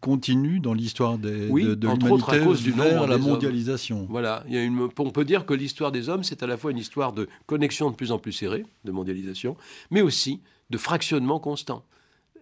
[0.00, 4.06] continu dans l'histoire de, l'humanité vers la mondialisation.
[4.08, 6.56] Voilà, il y a une, on peut dire que l'histoire des hommes, c'est à la
[6.56, 9.56] fois une histoire de connexion de plus en plus serrée, de mondialisation,
[9.90, 11.84] mais aussi de fractionnement constant.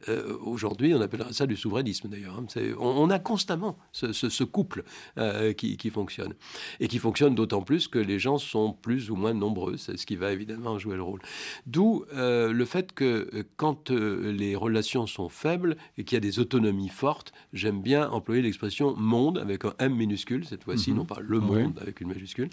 [0.09, 2.39] Euh, aujourd'hui, on appellerait ça du souverainisme d'ailleurs.
[2.39, 2.47] Hein.
[2.79, 4.85] On, a constamment ce, couple
[5.19, 6.35] euh, qui, fonctionne.
[6.81, 10.07] Et qui fonctionne d'autant plus que les gens sont plus ou moins nombreux, c'est ce
[10.07, 11.21] qui va évidemment jouer le rôle.
[11.67, 16.39] D'où euh, le fait que quand les relations sont faibles et qu'il y a des
[16.39, 20.97] autonomies fortes, j'aime bien employer l'expression monde avec un M minuscule, cette fois-ci, mhm.
[20.99, 22.51] non pas le monde avec une majuscule,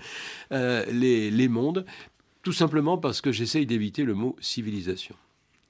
[0.52, 1.86] les, les mondes,
[2.42, 5.16] tout simplement parce que j'essaye d'éviter le mot civilisation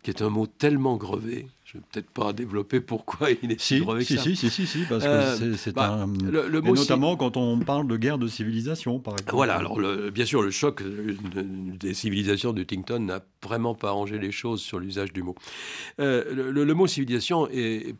[0.04, 3.80] qui est un mot tellement grevé je vais peut-être pas développer pourquoi il est si,
[3.80, 4.22] si, ça.
[4.22, 6.08] Si, si, si, si, parce que euh, c'est bah, un...
[6.08, 9.36] Le, mot notamment quand on parle de guerre de civilisation, par exemple.
[9.36, 9.80] Voilà, alors
[10.12, 14.78] bien sûr, le choc des civilisations de Tington n'a vraiment pas arrangé les choses sur
[14.78, 15.36] l'usage du mot.
[16.00, 17.96] Euh, le, mot civilisation est,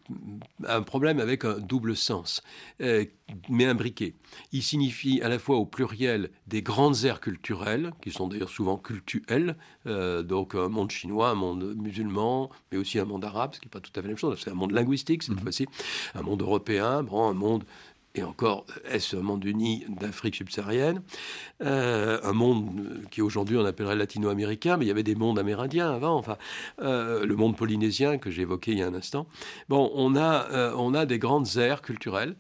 [0.68, 2.44] un problème avec un double sens,
[2.82, 3.06] euh,
[3.50, 4.14] mais imbriqué.
[4.52, 8.78] Il signifie à la fois au pluriel des grandes aires culturelles, qui sont d'ailleurs souvent
[8.78, 13.72] cultuelles, donc un monde chinois, un monde musulman, mais aussi un monde arabe, qui n'est
[13.72, 14.40] pas tout à fait la même chose.
[14.44, 15.42] C'est un monde linguistique cette mhm.
[15.42, 15.68] fois-ci,
[16.16, 17.64] un monde européen, bon, un monde
[18.16, 21.02] et encore, est-ce un monde uni d'Afrique subsaharienne?
[21.64, 25.92] Euh, Un monde qui aujourd'hui on appellerait latino-américain, mais il y avait des mondes amérindiens
[25.92, 26.38] avant, enfin,
[26.84, 29.26] euh, le monde polynésien que j'ai évoqué il y a un instant.
[29.68, 32.36] Bon, on a, euh, on a des grandes aires culturelles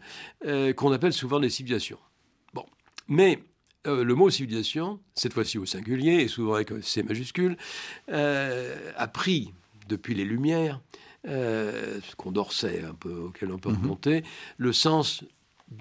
[0.75, 1.99] qu'on appelle souvent des civilisations.
[2.53, 2.65] Bon,
[3.07, 3.39] mais
[3.85, 7.57] le mot civilisation, cette fois-ci au singulier, et souvent avec C majuscule,
[8.09, 9.53] a pris,
[9.87, 10.81] depuis les Lumières,
[11.27, 13.81] euh, Condorcet un peu, auquel on peut mhm.
[13.81, 14.23] remonter,
[14.57, 15.23] le sens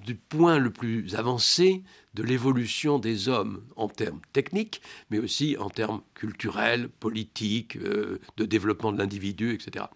[0.05, 1.83] du point le plus avancé
[2.15, 8.45] de l'évolution des hommes en termes techniques, mais aussi en termes culturels, politiques, euh, de
[8.45, 9.87] développement de l'individu, etc.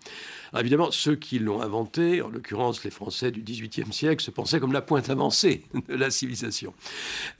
[0.58, 4.72] évidemment, ceux qui l'ont inventé, en l'occurrence les Français du XVIIIe siècle, se pensaient comme
[4.72, 6.74] la pointe avancée de la civilisation.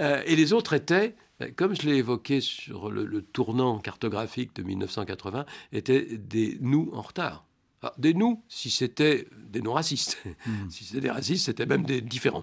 [0.01, 1.15] Euh, et les autres étaient
[1.57, 7.03] comme je l'ai évoqué sur le, le, tournant cartographique de 1980, étaient des nous en
[7.03, 7.46] retard.
[7.87, 10.19] Ah, des nous, si c'était des non-racistes.
[10.45, 10.69] Hmm.
[10.71, 12.43] si c'était des racistes, c'était même des différents.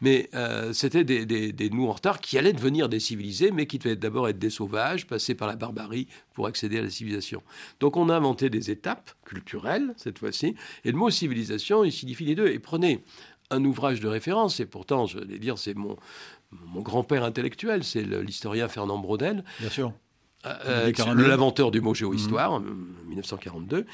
[0.00, 3.78] Mais euh, c'était des, des, nous en retard qui allaient devenir des civilisés, mais qui
[3.78, 7.42] devaient d'abord être des sauvages, passer par la barbarie pour accéder à la civilisation.
[7.80, 10.54] Donc on a inventé des étapes culturelles, cette fois-ci,
[10.84, 12.46] et le mot civilisation, il signifie les deux.
[12.46, 13.02] Et prenez
[13.50, 15.96] un ouvrage de référence, et pourtant, je vais dire, c'est mon,
[16.52, 19.42] mon grand-père intellectuel, c'est l'historien Fernand Braudel.
[19.58, 19.92] Bien sûr.
[20.46, 23.86] Euh, l'inventeur du mot géohistoire, en 1942,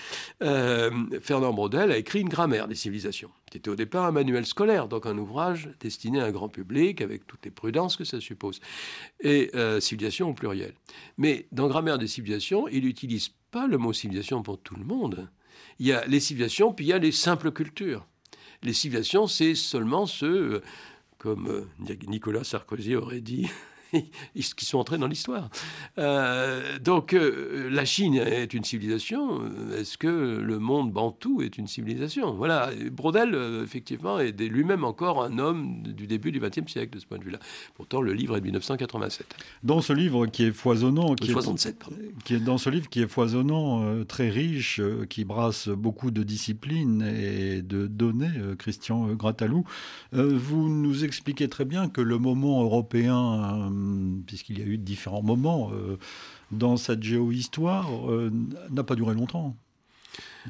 [0.42, 4.46] euh, Fernand Braudel a écrit une grammaire des civilisations, qui était au départ un manuel
[4.46, 8.20] scolaire, donc un ouvrage destiné à un grand public, avec toutes les prudences que ça
[8.20, 8.60] suppose,
[9.20, 10.74] et euh, civilisation au pluriel.
[11.18, 15.28] Mais dans Grammaire des civilisations, il n'utilise pas le mot civilisation pour tout le monde.
[15.78, 18.06] Il y a les civilisations, puis il y a les simples cultures.
[18.62, 20.62] Les civilisations, c'est seulement ceux,
[21.18, 21.66] comme
[22.06, 23.48] Nicolas Sarkozy aurait dit,
[24.35, 25.48] qui sont entrés dans l'histoire.
[25.98, 29.41] Euh, donc euh, la Chine est une civilisation.
[29.76, 32.34] Est-ce que le monde bantou est une civilisation?
[32.34, 32.70] Voilà.
[32.91, 37.07] Brodel, euh, effectivement, est lui-même encore un homme du début du XXe siècle de ce
[37.07, 37.38] point de vue-là.
[37.74, 39.26] Pourtant, le livre est de 1987.
[39.62, 43.03] Dans ce livre qui est foisonnant, qui 67, est, qui est dans ce livre qui
[43.03, 49.64] est foisonnant, très riche, qui brasse beaucoup de disciplines et de données, Christian Gratalou,
[50.12, 53.70] vous nous expliquez très bien que le moment européen
[54.26, 55.99] puisqu'il y a eu différents moments euh,
[56.51, 58.33] dans cette géohistoire, euh,
[58.70, 59.57] n'a pas duré longtemps.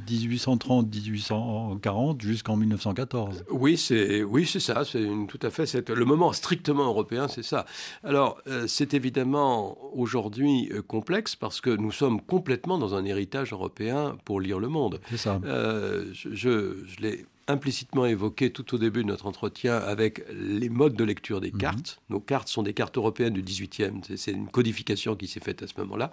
[0.08, 3.44] 1830-1840 jusqu'en 1914.
[3.50, 4.84] Oui, c'est oui, c'est ça.
[4.84, 7.66] C'est tout à fait le moment strictement européen, c'est ça.
[8.04, 14.40] Alors, c'est évidemment aujourd'hui complexe parce que nous sommes complètement dans un héritage européen pour
[14.40, 15.00] lire le monde.
[15.10, 15.38] C'est ça.
[15.44, 21.04] je, je l'ai implicitement évoqué tout au début de notre entretien avec les modes de
[21.04, 21.58] lecture des mhm.
[21.58, 22.00] cartes.
[22.08, 24.16] Nos cartes sont des cartes européennes du 18e.
[24.16, 26.12] C'est une codification qui s'est faite à ce moment-là.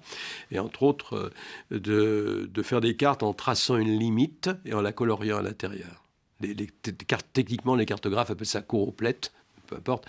[0.51, 1.31] Et entre autres,
[1.71, 6.03] euh, de, faire des cartes en traçant une limite et en la coloriant à l'intérieur.
[6.41, 6.67] Les,
[7.07, 9.31] cartes, techniquement, les cartographes appellent ça coroplettes,
[9.67, 10.05] peu importe.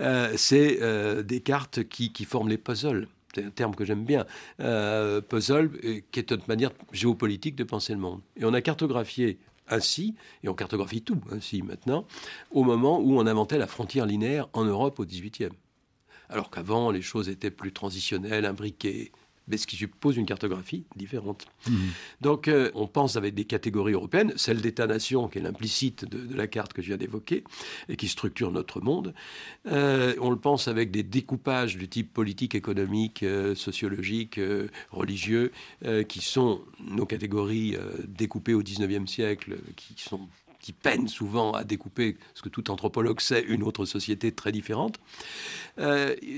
[0.00, 4.26] Euh, c'est euh, des cartes qui, forment les puzzles c'est un terme que j'aime bien,
[4.58, 5.70] puzzle,
[6.10, 8.20] qui est une manière géopolitique de penser le monde.
[8.36, 9.38] Et on a cartographié
[9.70, 12.06] ainsi, et on cartographie tout ainsi maintenant,
[12.50, 15.50] au moment où on inventait la frontière linéaire en Europe au XVIIIe.
[16.28, 19.10] alors qu'avant, les choses étaient plus transitionnelles, imbriquées
[19.50, 21.46] mais ce qui suppose une cartographie différente.
[21.68, 21.74] Mmh.
[22.20, 26.46] Donc euh, on pense avec des catégories européennes, celle d'État-nation qui est l'implicite de, la
[26.46, 27.44] carte que je viens d'évoquer
[27.88, 29.14] et qui structure notre monde.
[29.66, 34.40] Euh, on le pense avec des découpages du type politique, économique, euh, sociologique,
[34.90, 35.52] religieux,
[36.08, 37.76] qui sont nos catégories
[38.06, 40.28] découpées au XIXe siècle, qui sont
[40.60, 45.00] qui peinent souvent à découper, ce que tout anthropologue sait, une autre société très différente.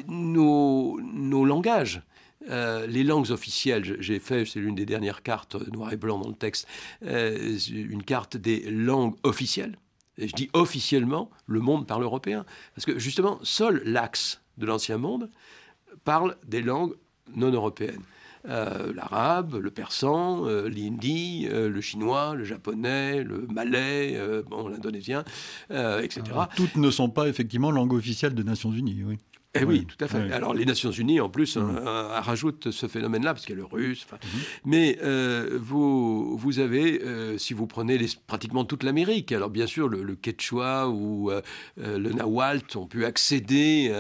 [0.09, 2.03] nos, nos langages
[2.51, 6.29] euh, les langues officielles, j'ai fait, c'est l'une des dernières cartes noir et blanc dans
[6.29, 6.67] le texte,
[7.05, 9.79] euh, une carte des langues officielles.
[10.19, 12.45] Et je dis officiellement, le monde parle européen.
[12.75, 15.31] Parce que justement, seul l'axe de l'ancien monde
[16.05, 16.95] parle des langues
[17.35, 18.03] non européennes.
[18.49, 24.21] Euh, l'arabe, le persan, l'hindi, le chinois, le japonais, le malais,
[24.51, 25.25] l'indonésien,
[25.71, 26.23] etc.
[26.57, 29.19] toutes ne sont pas effectivement langues officielles des Nations Unies, oui.
[29.55, 30.33] Eh oui, tout à fait.
[30.33, 31.61] Alors les Nations Unies, en plus, mmh.
[31.61, 34.07] euh, rajoutent ce phénomène-là, parce qu'il y a le russe.
[34.11, 34.27] Mmh.
[34.65, 39.67] Mais euh, vous, vous avez, euh, si vous prenez les, pratiquement toute l'Amérique, alors bien
[39.67, 41.31] sûr, le, quechua ou
[41.77, 43.93] le nahuatl ont pu accéder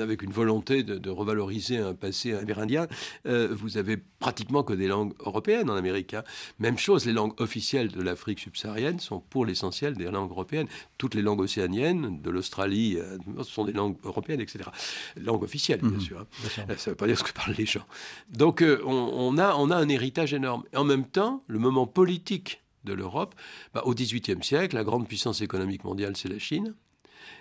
[0.00, 2.86] avec une volonté de, revaloriser un passé amérindien.
[3.24, 6.14] vous avez pratiquement que des langues européennes en Amérique.
[6.14, 6.24] Hein.
[6.58, 10.68] Même chose, les langues officielles de l'Afrique subsaharienne sont pour l'essentiel des langues européennes.
[10.98, 12.98] Toutes les langues océaniennes, de l'Australie,
[13.42, 14.70] sont des langues européennes, etc
[15.16, 16.00] langue officielle, bien mhm.
[16.00, 16.20] sûr.
[16.20, 16.26] Hein.
[16.54, 17.86] Ça ne veut pas dire ce que parlent les gens.
[18.30, 20.64] Donc euh, on, a, on a un héritage énorme.
[20.72, 23.34] Et en même temps, le moment politique de l'Europe,
[23.74, 26.74] bah, au XVIIIe siècle, la grande puissance économique mondiale, c'est la Chine.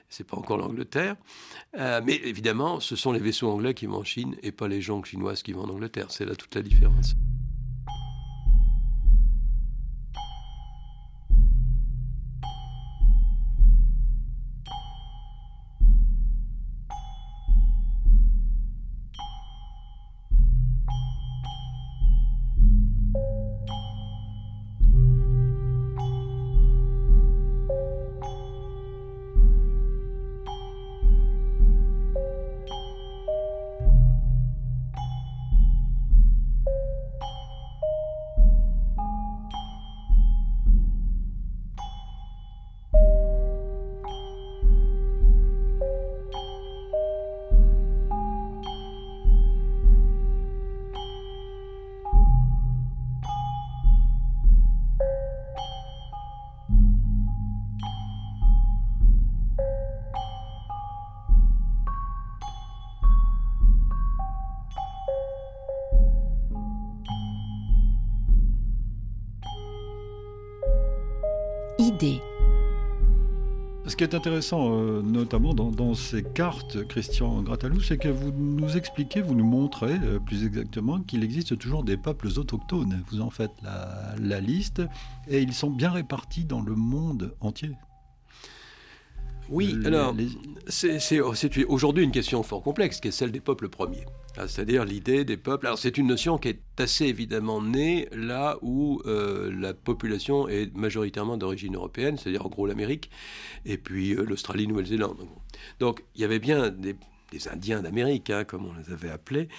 [0.09, 1.15] C'est pas encore l'Angleterre.
[1.77, 4.81] Euh, mais évidemment, ce sont les vaisseaux anglais qui vont en Chine et pas les
[4.81, 6.07] gens chinoises qui vont en Angleterre.
[6.09, 7.15] C'est là toute la différence.
[73.87, 78.75] Ce qui est intéressant, euh, notamment dans, ces cartes, Christian Gratalou, c'est que vous nous
[78.75, 83.03] expliquez, vous nous montrez euh, plus exactement qu'il existe toujours des peuples autochtones.
[83.11, 84.81] Vous en faites la, liste
[85.29, 87.71] et ils sont bien répartis dans le monde entier.
[89.49, 90.15] Oui, alors,
[90.67, 94.05] c'est aujourd'hui une question fort complexe, qui est celle des peuples premiers.
[94.37, 95.65] Ah, c'est-à-dire l'idée des peuples.
[95.65, 100.75] Alors c'est une notion qui est assez évidemment née là où euh, la population est
[100.75, 103.09] majoritairement d'origine européenne, c'est-à-dire en gros l'Amérique,
[103.65, 105.25] et puis euh, l'Australie, Nouvelle-Zélande.
[105.79, 106.95] Donc il y avait bien des,
[107.51, 109.49] Indiens d'Amérique, hein, comme on les avait appelés,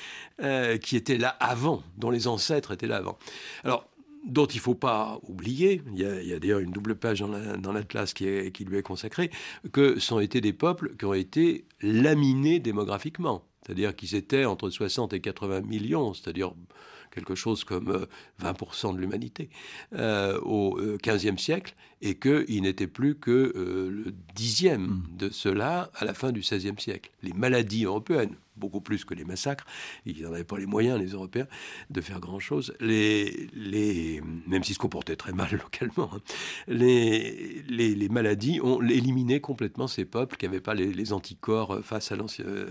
[0.42, 3.18] euh, qui étaient là avant, dont les ancêtres étaient là avant.
[3.64, 3.88] Alors
[4.26, 8.12] dont il ne faut pas oublier, il y a, d'ailleurs une double page dans l'Atlas
[8.12, 9.30] qui, lui est consacrée,
[9.72, 15.12] que sont été des peuples qui ont été laminés démographiquement c'est-à-dire qu'ils étaient entre 60
[15.12, 16.52] et 80 millions, c'est-à-dire
[17.10, 18.06] quelque chose comme
[18.42, 19.48] 20% euh, de l'humanité
[19.94, 25.02] euh, au XVe euh, siècle, et qu'il n'était plus que le dixième hmm.
[25.18, 27.10] de cela à la fin du XVIe siècle.
[27.22, 29.64] Les maladies européennes, beaucoup plus que les massacres.
[30.04, 31.46] Ils n'en avaient pas les moyens, les Européens,
[31.90, 32.74] de faire grand-chose.
[32.80, 36.20] Les, même s'ils se comportaient très mal localement, hein.
[36.68, 42.16] les, les, maladies ont éliminé complètement ces peuples qui n'avaient pas les, anticorps face à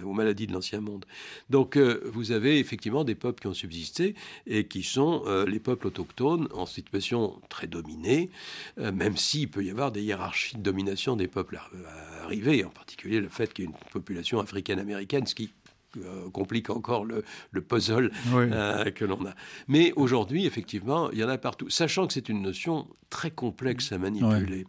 [0.04, 1.06] aux maladies de l'Ancien Monde.
[1.50, 4.16] Donc euh, vous avez effectivement des peuples qui ont subsisté
[4.48, 8.30] et qui sont euh, les peuples autochtones en situation très dominée,
[8.80, 11.60] euh, même s'il peut y avoir des hiérarchies de domination des peuples
[12.24, 15.75] arrivés, en particulier le fait qu'il y ait une population africaine-américaine, ce qui euh,
[16.34, 17.24] complique encore le,
[17.62, 19.34] puzzle euh, que l'on a.
[19.68, 23.92] Mais aujourd'hui, effectivement, il y en a partout, sachant que c'est une notion très complexe
[23.92, 24.66] à manipuler.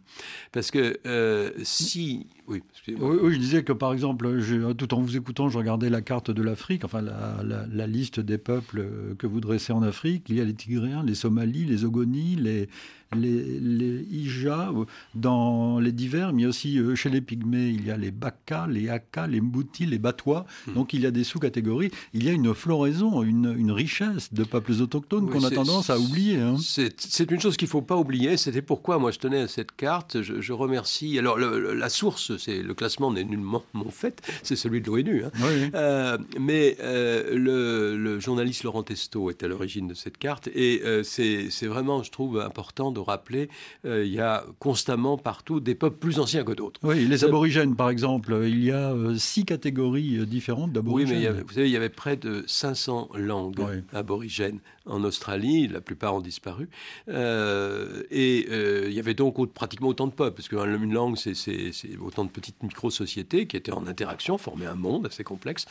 [0.51, 4.29] Parce que euh, si oui, oui, je disais que par exemple,
[4.77, 8.87] tout en vous écoutant, je regardais la carte de l'Afrique, enfin la, liste des peuples
[9.17, 10.25] que vous dressez en Afrique.
[10.29, 12.69] Il y a les Tigréens, les Somalis, les Ogonis, les,
[13.15, 14.71] les, les Ija
[15.15, 18.89] dans les divers, mais aussi euh, chez les Pygmées, il y a les Baka, les
[18.89, 20.45] Aka, les Mbouti, les Batois.
[20.67, 20.73] Hmm.
[20.73, 21.91] Donc il y a des sous-catégories.
[22.13, 26.37] Il y a une floraison, une, richesse de peuples autochtones qu'on a tendance à oublier.
[26.37, 26.55] Hein.
[26.59, 28.37] C'est une chose qu'il ne faut pas oublier.
[28.37, 30.21] C'était pourquoi moi je tenais à cette carte.
[30.21, 31.19] Je, remercie.
[31.19, 35.25] Alors la source, c'est le classement n'est nullement mon fait, c'est celui de l'ONU.
[35.25, 35.31] Hein.
[35.75, 41.67] Euh, mais euh, le, journaliste Laurent Testo est à l'origine de cette carte et c'est
[41.67, 43.49] vraiment, je trouve, important de rappeler,
[43.85, 46.79] euh, il y a constamment partout des peuples plus anciens que d'autres.
[46.83, 51.17] Oui, les aborigènes, par exemple, il y a euh, six catégories euh, différentes d'aborigènes.
[51.17, 55.81] Oui, mais vous savez, il y avait près de 500 langues aborigènes en Australie, la
[55.81, 56.69] plupart ont disparu.
[57.07, 58.47] et
[58.87, 62.61] il y avait donc pratiquement autant de peuples, parce qu'une langue, c'est autant de petites
[62.63, 65.65] micro-sociétés qui étaient en interaction, formaient un monde assez complexe.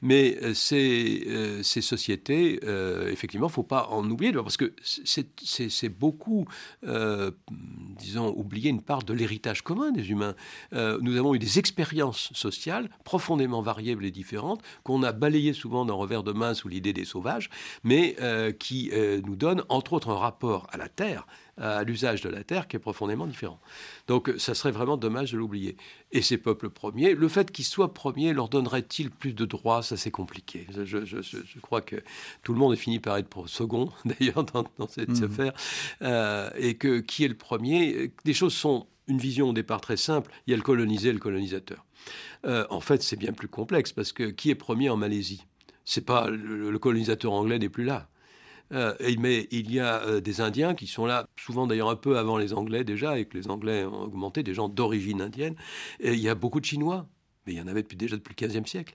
[0.00, 2.60] Mais ces, ces sociétés,
[3.10, 6.46] effectivement, il ne faut pas en oublier, parce que c'est beaucoup
[6.84, 7.30] euh,
[7.98, 10.34] disons, oublier une part de l'héritage commun des humains.
[10.72, 15.84] Euh, nous avons eu des expériences sociales profondément variables et différentes, qu'on a balayées souvent
[15.84, 17.50] d'un revers de main sous l'idée des sauvages,
[17.84, 18.90] mais euh, qui
[19.26, 21.26] nous donnent, entre autres, un rapport à la Terre
[21.58, 23.60] à l'usage de la terre qui est profondément différent.
[24.06, 25.76] Donc ça serait vraiment dommage de l'oublier.
[26.10, 29.82] Et ces peuples premiers, le fait qu'ils soient premiers leur donnerait-il plus de droits?
[29.82, 30.66] Ça c'est compliqué.
[30.84, 31.96] Je, crois que
[32.42, 35.24] tout le monde est fini par être pour second d'ailleurs dans, cette mmh.
[35.24, 35.52] affaire.
[36.02, 38.12] Euh, et que qui est le premier?
[38.24, 40.32] Des choses sont une vision au départ très simple.
[40.46, 41.84] Il y a le colonisé et le colonisateur.
[42.46, 45.44] Euh, en fait c'est bien plus complexe parce que qui est premier en Malaisie?
[45.84, 48.08] C'est pas le colonisateur anglais n'est plus là.
[48.72, 52.18] Euh, mais il y a euh, des Indiens qui sont là, souvent d'ailleurs un peu
[52.18, 55.54] avant les Anglais déjà, et que les Anglais ont augmenté, des gens d'origine indienne.
[56.00, 57.06] Et il y a beaucoup de Chinois.
[57.44, 58.94] Mais il y en avait depuis, déjà depuis le XVe siècle.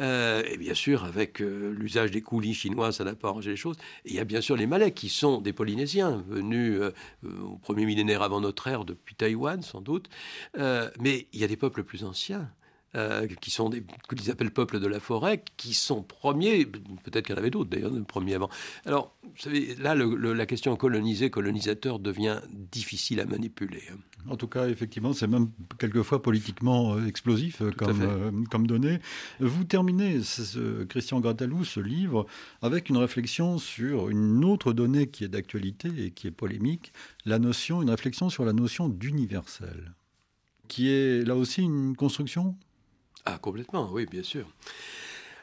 [0.00, 3.74] Euh, et bien sûr, avec l'usage des coulis chinois, ça n'a pas arrangé les choses.
[4.04, 6.80] Il y a bien sûr les Malais, qui sont des Polynésiens, venus
[7.24, 10.08] au premier millénaire avant notre ère, depuis Taïwan sans doute.
[10.56, 12.48] mais il y a des peuples plus anciens.
[12.96, 17.36] Euh, qui sont des qu'ils appellent peuples de la forêt, qui sont premiers, peut-être qu'il
[17.36, 18.50] y en avait d'autres d'ailleurs, premiers avant.
[18.84, 23.84] Alors, vous savez, là, la question colonisé, colonisateur devient difficile à manipuler.
[23.92, 23.98] Hein.
[24.28, 28.98] En tout cas, effectivement, c'est même quelquefois politiquement euh, explosif euh, comme, comme donnée.
[29.38, 32.26] Vous terminez, ce, Christian Gratalou, ce livre,
[32.60, 36.92] avec une réflexion sur une autre donnée qui est d'actualité et qui est polémique,
[37.24, 39.94] la notion, une réflexion sur la notion d'universel,
[40.66, 42.56] qui est là aussi une construction?
[43.26, 44.46] Ah, complètement, oui, bien sûr.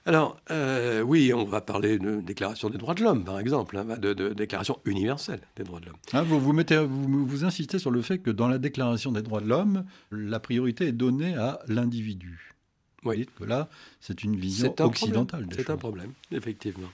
[0.06, 3.98] Alors, euh, oui, on va parler de déclaration des droits de l'homme, par exemple, hein,
[3.98, 5.98] de, déclaration universelle des droits de l'homme.
[6.14, 9.22] Ah, vous, vous, mettez, vous, vous, insistez sur le fait que dans la déclaration des
[9.22, 12.56] droits de l'homme, la priorité est donnée à l'individu.
[13.04, 13.18] Oui.
[13.18, 13.68] Vous dites que là,
[14.00, 15.46] c'est une vision occidentale.
[15.54, 16.90] C'est un problème, effectivement.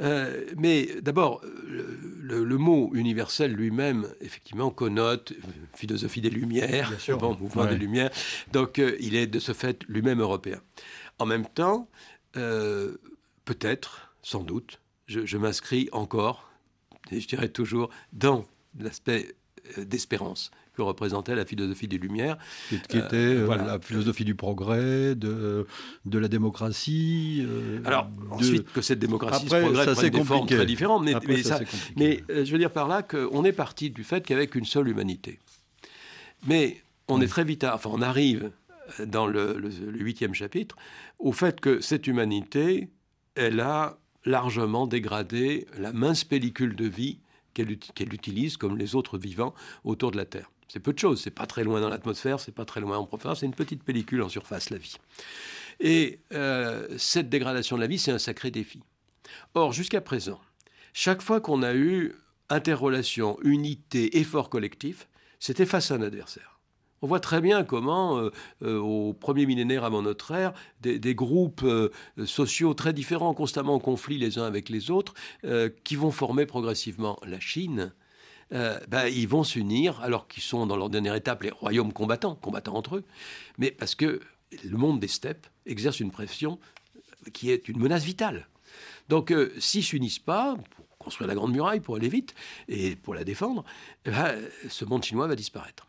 [0.00, 5.32] Euh, mais d'abord, le, mot universel lui-même, effectivement, connote
[5.74, 8.10] philosophie des Lumières, bon, mouvement des Lumières.
[8.52, 10.60] Donc, euh, il est de ce fait lui-même européen.
[11.18, 11.88] En même temps,
[12.36, 12.96] euh,
[13.44, 16.50] peut-être, sans doute, je m'inscris encore,
[17.10, 18.44] et je dirais toujours, dans
[18.78, 19.34] l'aspect
[19.78, 22.38] d'espérance que représentait la philosophie des Lumières.
[22.68, 25.66] Qui, était euh, euh, la philosophie du progrès, de,
[26.04, 27.44] de la démocratie.
[27.44, 31.02] Euh, Alors, ensuite, que cette démocratie, Après, ce progrès ça, des formes très différentes.
[31.02, 31.58] Mais, mais, ça,
[31.96, 35.40] mais je veux dire par là qu'on est parti du fait qu'avec une seule humanité.
[36.46, 38.52] Mais on est très vite, enfin, on arrive
[39.04, 39.60] dans le
[39.98, 40.76] huitième chapitre
[41.18, 42.88] au fait que cette humanité,
[43.34, 47.18] elle a largement dégradé la mince pellicule de vie
[47.52, 50.50] qu'elle utilise comme les autres vivants autour de la Terre.
[50.68, 53.06] C'est peu de choses, c'est pas très loin dans l'atmosphère, c'est pas très loin en
[53.06, 54.96] profondeur, c'est une petite pellicule en surface, la vie.
[55.80, 58.82] Et euh, cette dégradation de la vie, c'est un sacré défi.
[59.54, 60.40] Or, jusqu'à présent,
[60.92, 62.14] chaque fois qu'on a eu
[62.50, 65.08] interrelation, unité, effort collectif,
[65.40, 66.58] c'était face à un adversaire.
[67.00, 68.30] On voit très bien comment, euh,
[68.62, 70.52] euh, au premier millénaire avant notre ère,
[70.82, 71.64] des, groupes
[72.26, 75.14] sociaux très différents, constamment en conflit les uns avec les autres,
[75.84, 77.92] qui vont former progressivement la Chine,
[78.52, 82.34] euh, ben, ils vont s'unir, alors qu'ils sont dans leur dernière étape les royaumes combattants,
[82.34, 83.04] combattants entre eux,
[83.58, 84.20] mais parce que
[84.64, 86.58] le monde des steppes exerce une pression
[87.32, 88.48] qui est une menace vitale.
[89.08, 92.34] Donc euh, s'ils s'unissent pas, pour construire la Grande Muraille, pour aller vite,
[92.68, 93.64] et pour la défendre,
[94.04, 94.38] eh ben,
[94.68, 95.86] ce monde chinois va disparaître.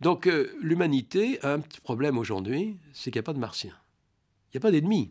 [0.00, 3.74] Donc euh, l'humanité a un petit problème aujourd'hui, c'est qu'il n'y a pas de martiens.
[4.48, 5.10] Il n'y a pas d'ennemis.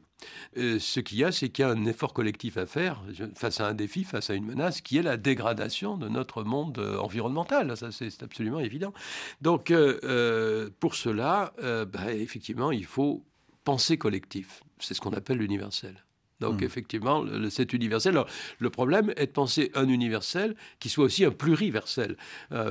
[0.57, 3.03] Euh, ce qu'il y a, c'est qu'il y a un effort collectif à faire
[3.35, 6.79] face à un défi, face à une menace, qui est la dégradation de notre monde
[6.79, 7.77] euh, environnemental.
[7.77, 8.93] Ça, c'est absolument évident.
[9.41, 13.23] Donc, euh, pour cela, bah, effectivement, il faut
[13.63, 14.63] penser collectif.
[14.79, 16.03] C'est ce qu'on appelle l'universel.
[16.39, 16.65] Donc, hmm.
[16.65, 18.13] effectivement, c'est universel.
[18.13, 18.27] Alors,
[18.59, 22.15] le problème est de penser un universel qui soit aussi un pluriversel.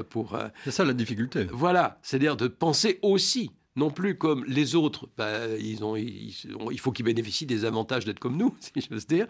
[0.08, 1.46] pour, c'est ça la difficulté.
[1.52, 6.92] Voilà, c'est-à-dire de penser aussi non plus comme les autres, bah, ils ont, il faut
[6.92, 9.26] qu'ils bénéficient des avantages d'être comme nous, si j'ose dire.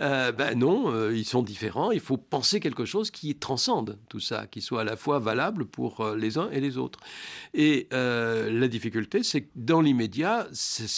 [0.00, 1.92] Euh, ben non, euh, ils sont différents.
[1.92, 5.64] Il faut penser quelque chose qui transcende tout ça, qui soit à la fois valable
[5.64, 6.98] pour euh, les uns et les autres.
[7.54, 10.48] Et la difficulté, c'est que dans l'immédiat,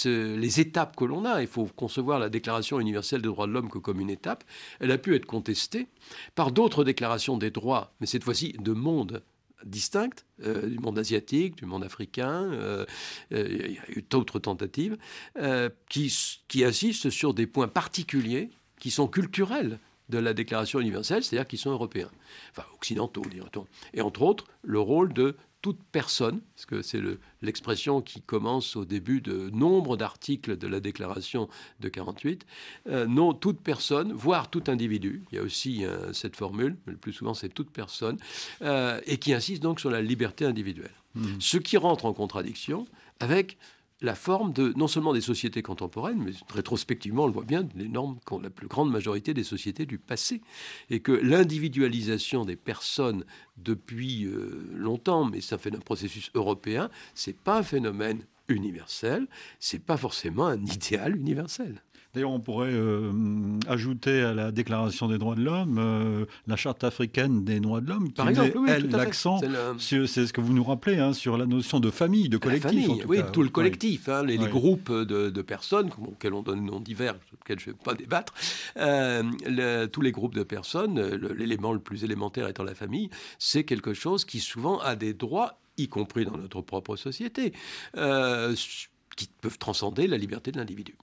[0.04, 3.70] les étapes que l'on a, il faut concevoir la Déclaration universelle des droits de l'homme
[3.70, 4.44] que comme une étape,
[4.80, 5.88] elle a pu être contestée
[6.34, 9.22] par d'autres déclarations des droits, mais cette fois-ci de monde
[9.66, 12.44] distinctes euh, du monde asiatique, du monde africain.
[12.52, 12.86] Euh,
[13.32, 14.96] euh, il y a eu d'autres tentatives
[15.88, 16.14] qui,
[16.48, 21.56] qui insistent sur des points particuliers qui sont culturels de la Déclaration universelle, c'est-à-dire qui
[21.56, 22.10] sont européens,
[22.52, 23.66] enfin occidentaux, dirait-on.
[23.92, 25.36] Et entre autres, le rôle de
[25.66, 27.02] toute personne, parce que c'est
[27.42, 31.48] l'expression qui commence au début de nombre d'articles de la déclaration
[31.80, 32.46] de 48,
[32.88, 36.92] euh, non, toute personne, voire tout individu, il y a aussi euh, cette formule, mais
[36.92, 38.16] le plus souvent c'est toute personne,
[38.62, 40.94] euh, et qui insiste donc sur la liberté individuelle.
[41.16, 41.40] Mmh.
[41.40, 42.86] Ce qui rentre en contradiction
[43.18, 43.58] avec
[44.02, 47.66] la forme de non seulement des sociétés contemporaines, mais rétrospectivement, on le voit bien,
[48.24, 50.42] qu'ont la plus grande majorité des sociétés du passé.
[50.90, 53.24] Et que l'individualisation des personnes
[53.56, 59.26] depuis euh, longtemps, mais ça fait un processus européen, c'est pas un phénomène universel,
[59.60, 61.82] c'est pas forcément un idéal universel.
[62.16, 63.12] D'ailleurs, on pourrait euh,
[63.68, 67.90] ajouter à la Déclaration des droits de l'homme euh, la Charte africaine des droits de
[67.90, 69.38] l'homme, qui Par exemple, met, l'accent,
[69.78, 72.88] c'est ce que vous nous rappelez, hein, sur la notion de famille, de collectif.
[73.06, 77.16] oui, tout le collectif, hein, les, groupes de, personnes, auxquels on donne des noms divers,
[77.32, 78.32] lesquels je ne vais pas débattre,
[78.78, 80.98] euh, tous les groupes de personnes,
[81.36, 85.58] l'élément le plus élémentaire étant la famille, c'est quelque chose qui souvent a des droits,
[85.76, 87.52] y compris dans notre propre société,
[87.94, 90.94] qui peuvent transcender la liberté de l'individu.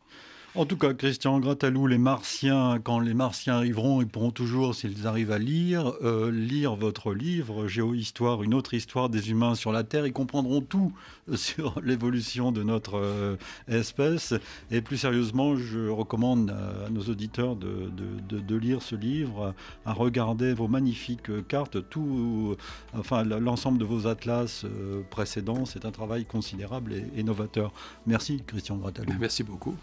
[0.56, 5.08] En tout cas, Christian Gratalou, les Martiens, quand les Martiens arriveront, ils pourront toujours, s'ils
[5.08, 9.84] arrivent à lire, euh, lire votre livre, Géohistoire, une autre histoire des humains sur la
[9.84, 10.06] Terre.
[10.06, 10.94] Ils comprendront tout
[11.34, 13.36] sur l'évolution de notre euh,
[13.68, 14.36] espèce.
[14.70, 17.90] Et plus sérieusement, je recommande à, nos auditeurs de,
[18.30, 19.56] de, lire ce livre,
[19.88, 22.56] à regarder vos magnifiques cartes, tout,
[22.96, 25.66] enfin l'ensemble de vos atlas euh, précédents.
[25.66, 27.72] C'est un travail considérable et, novateur.
[28.06, 29.14] Merci, Christian Gratalou.
[29.20, 29.76] Merci beaucoup.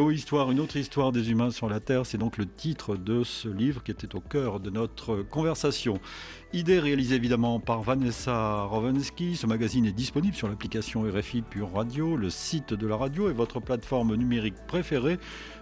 [0.00, 3.82] Une autre histoire des humains sur la Terre, c'est donc le titre de ce livre
[3.82, 6.00] qui était au cœur de notre conversation.
[6.54, 9.36] Idée réalisée évidemment par Vanessa Rovensky.
[9.36, 13.34] Ce magazine est disponible sur l'application RFI Pure Radio, le site de la radio et
[13.34, 15.18] votre plateforme numérique préférée.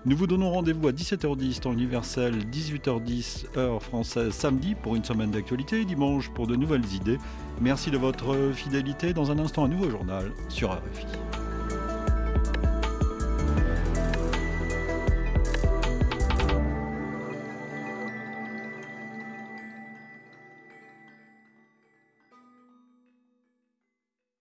[0.06, 5.32] Nous vous donnons rendez-vous à 17h10 temps universel, 18h10 heure française samedi pour une semaine
[5.32, 7.18] d'actualité et dimanche pour de nouvelles idées.
[7.60, 9.12] Merci de votre fidélité.
[9.12, 11.06] Dans un instant, un nouveau journal sur RFI.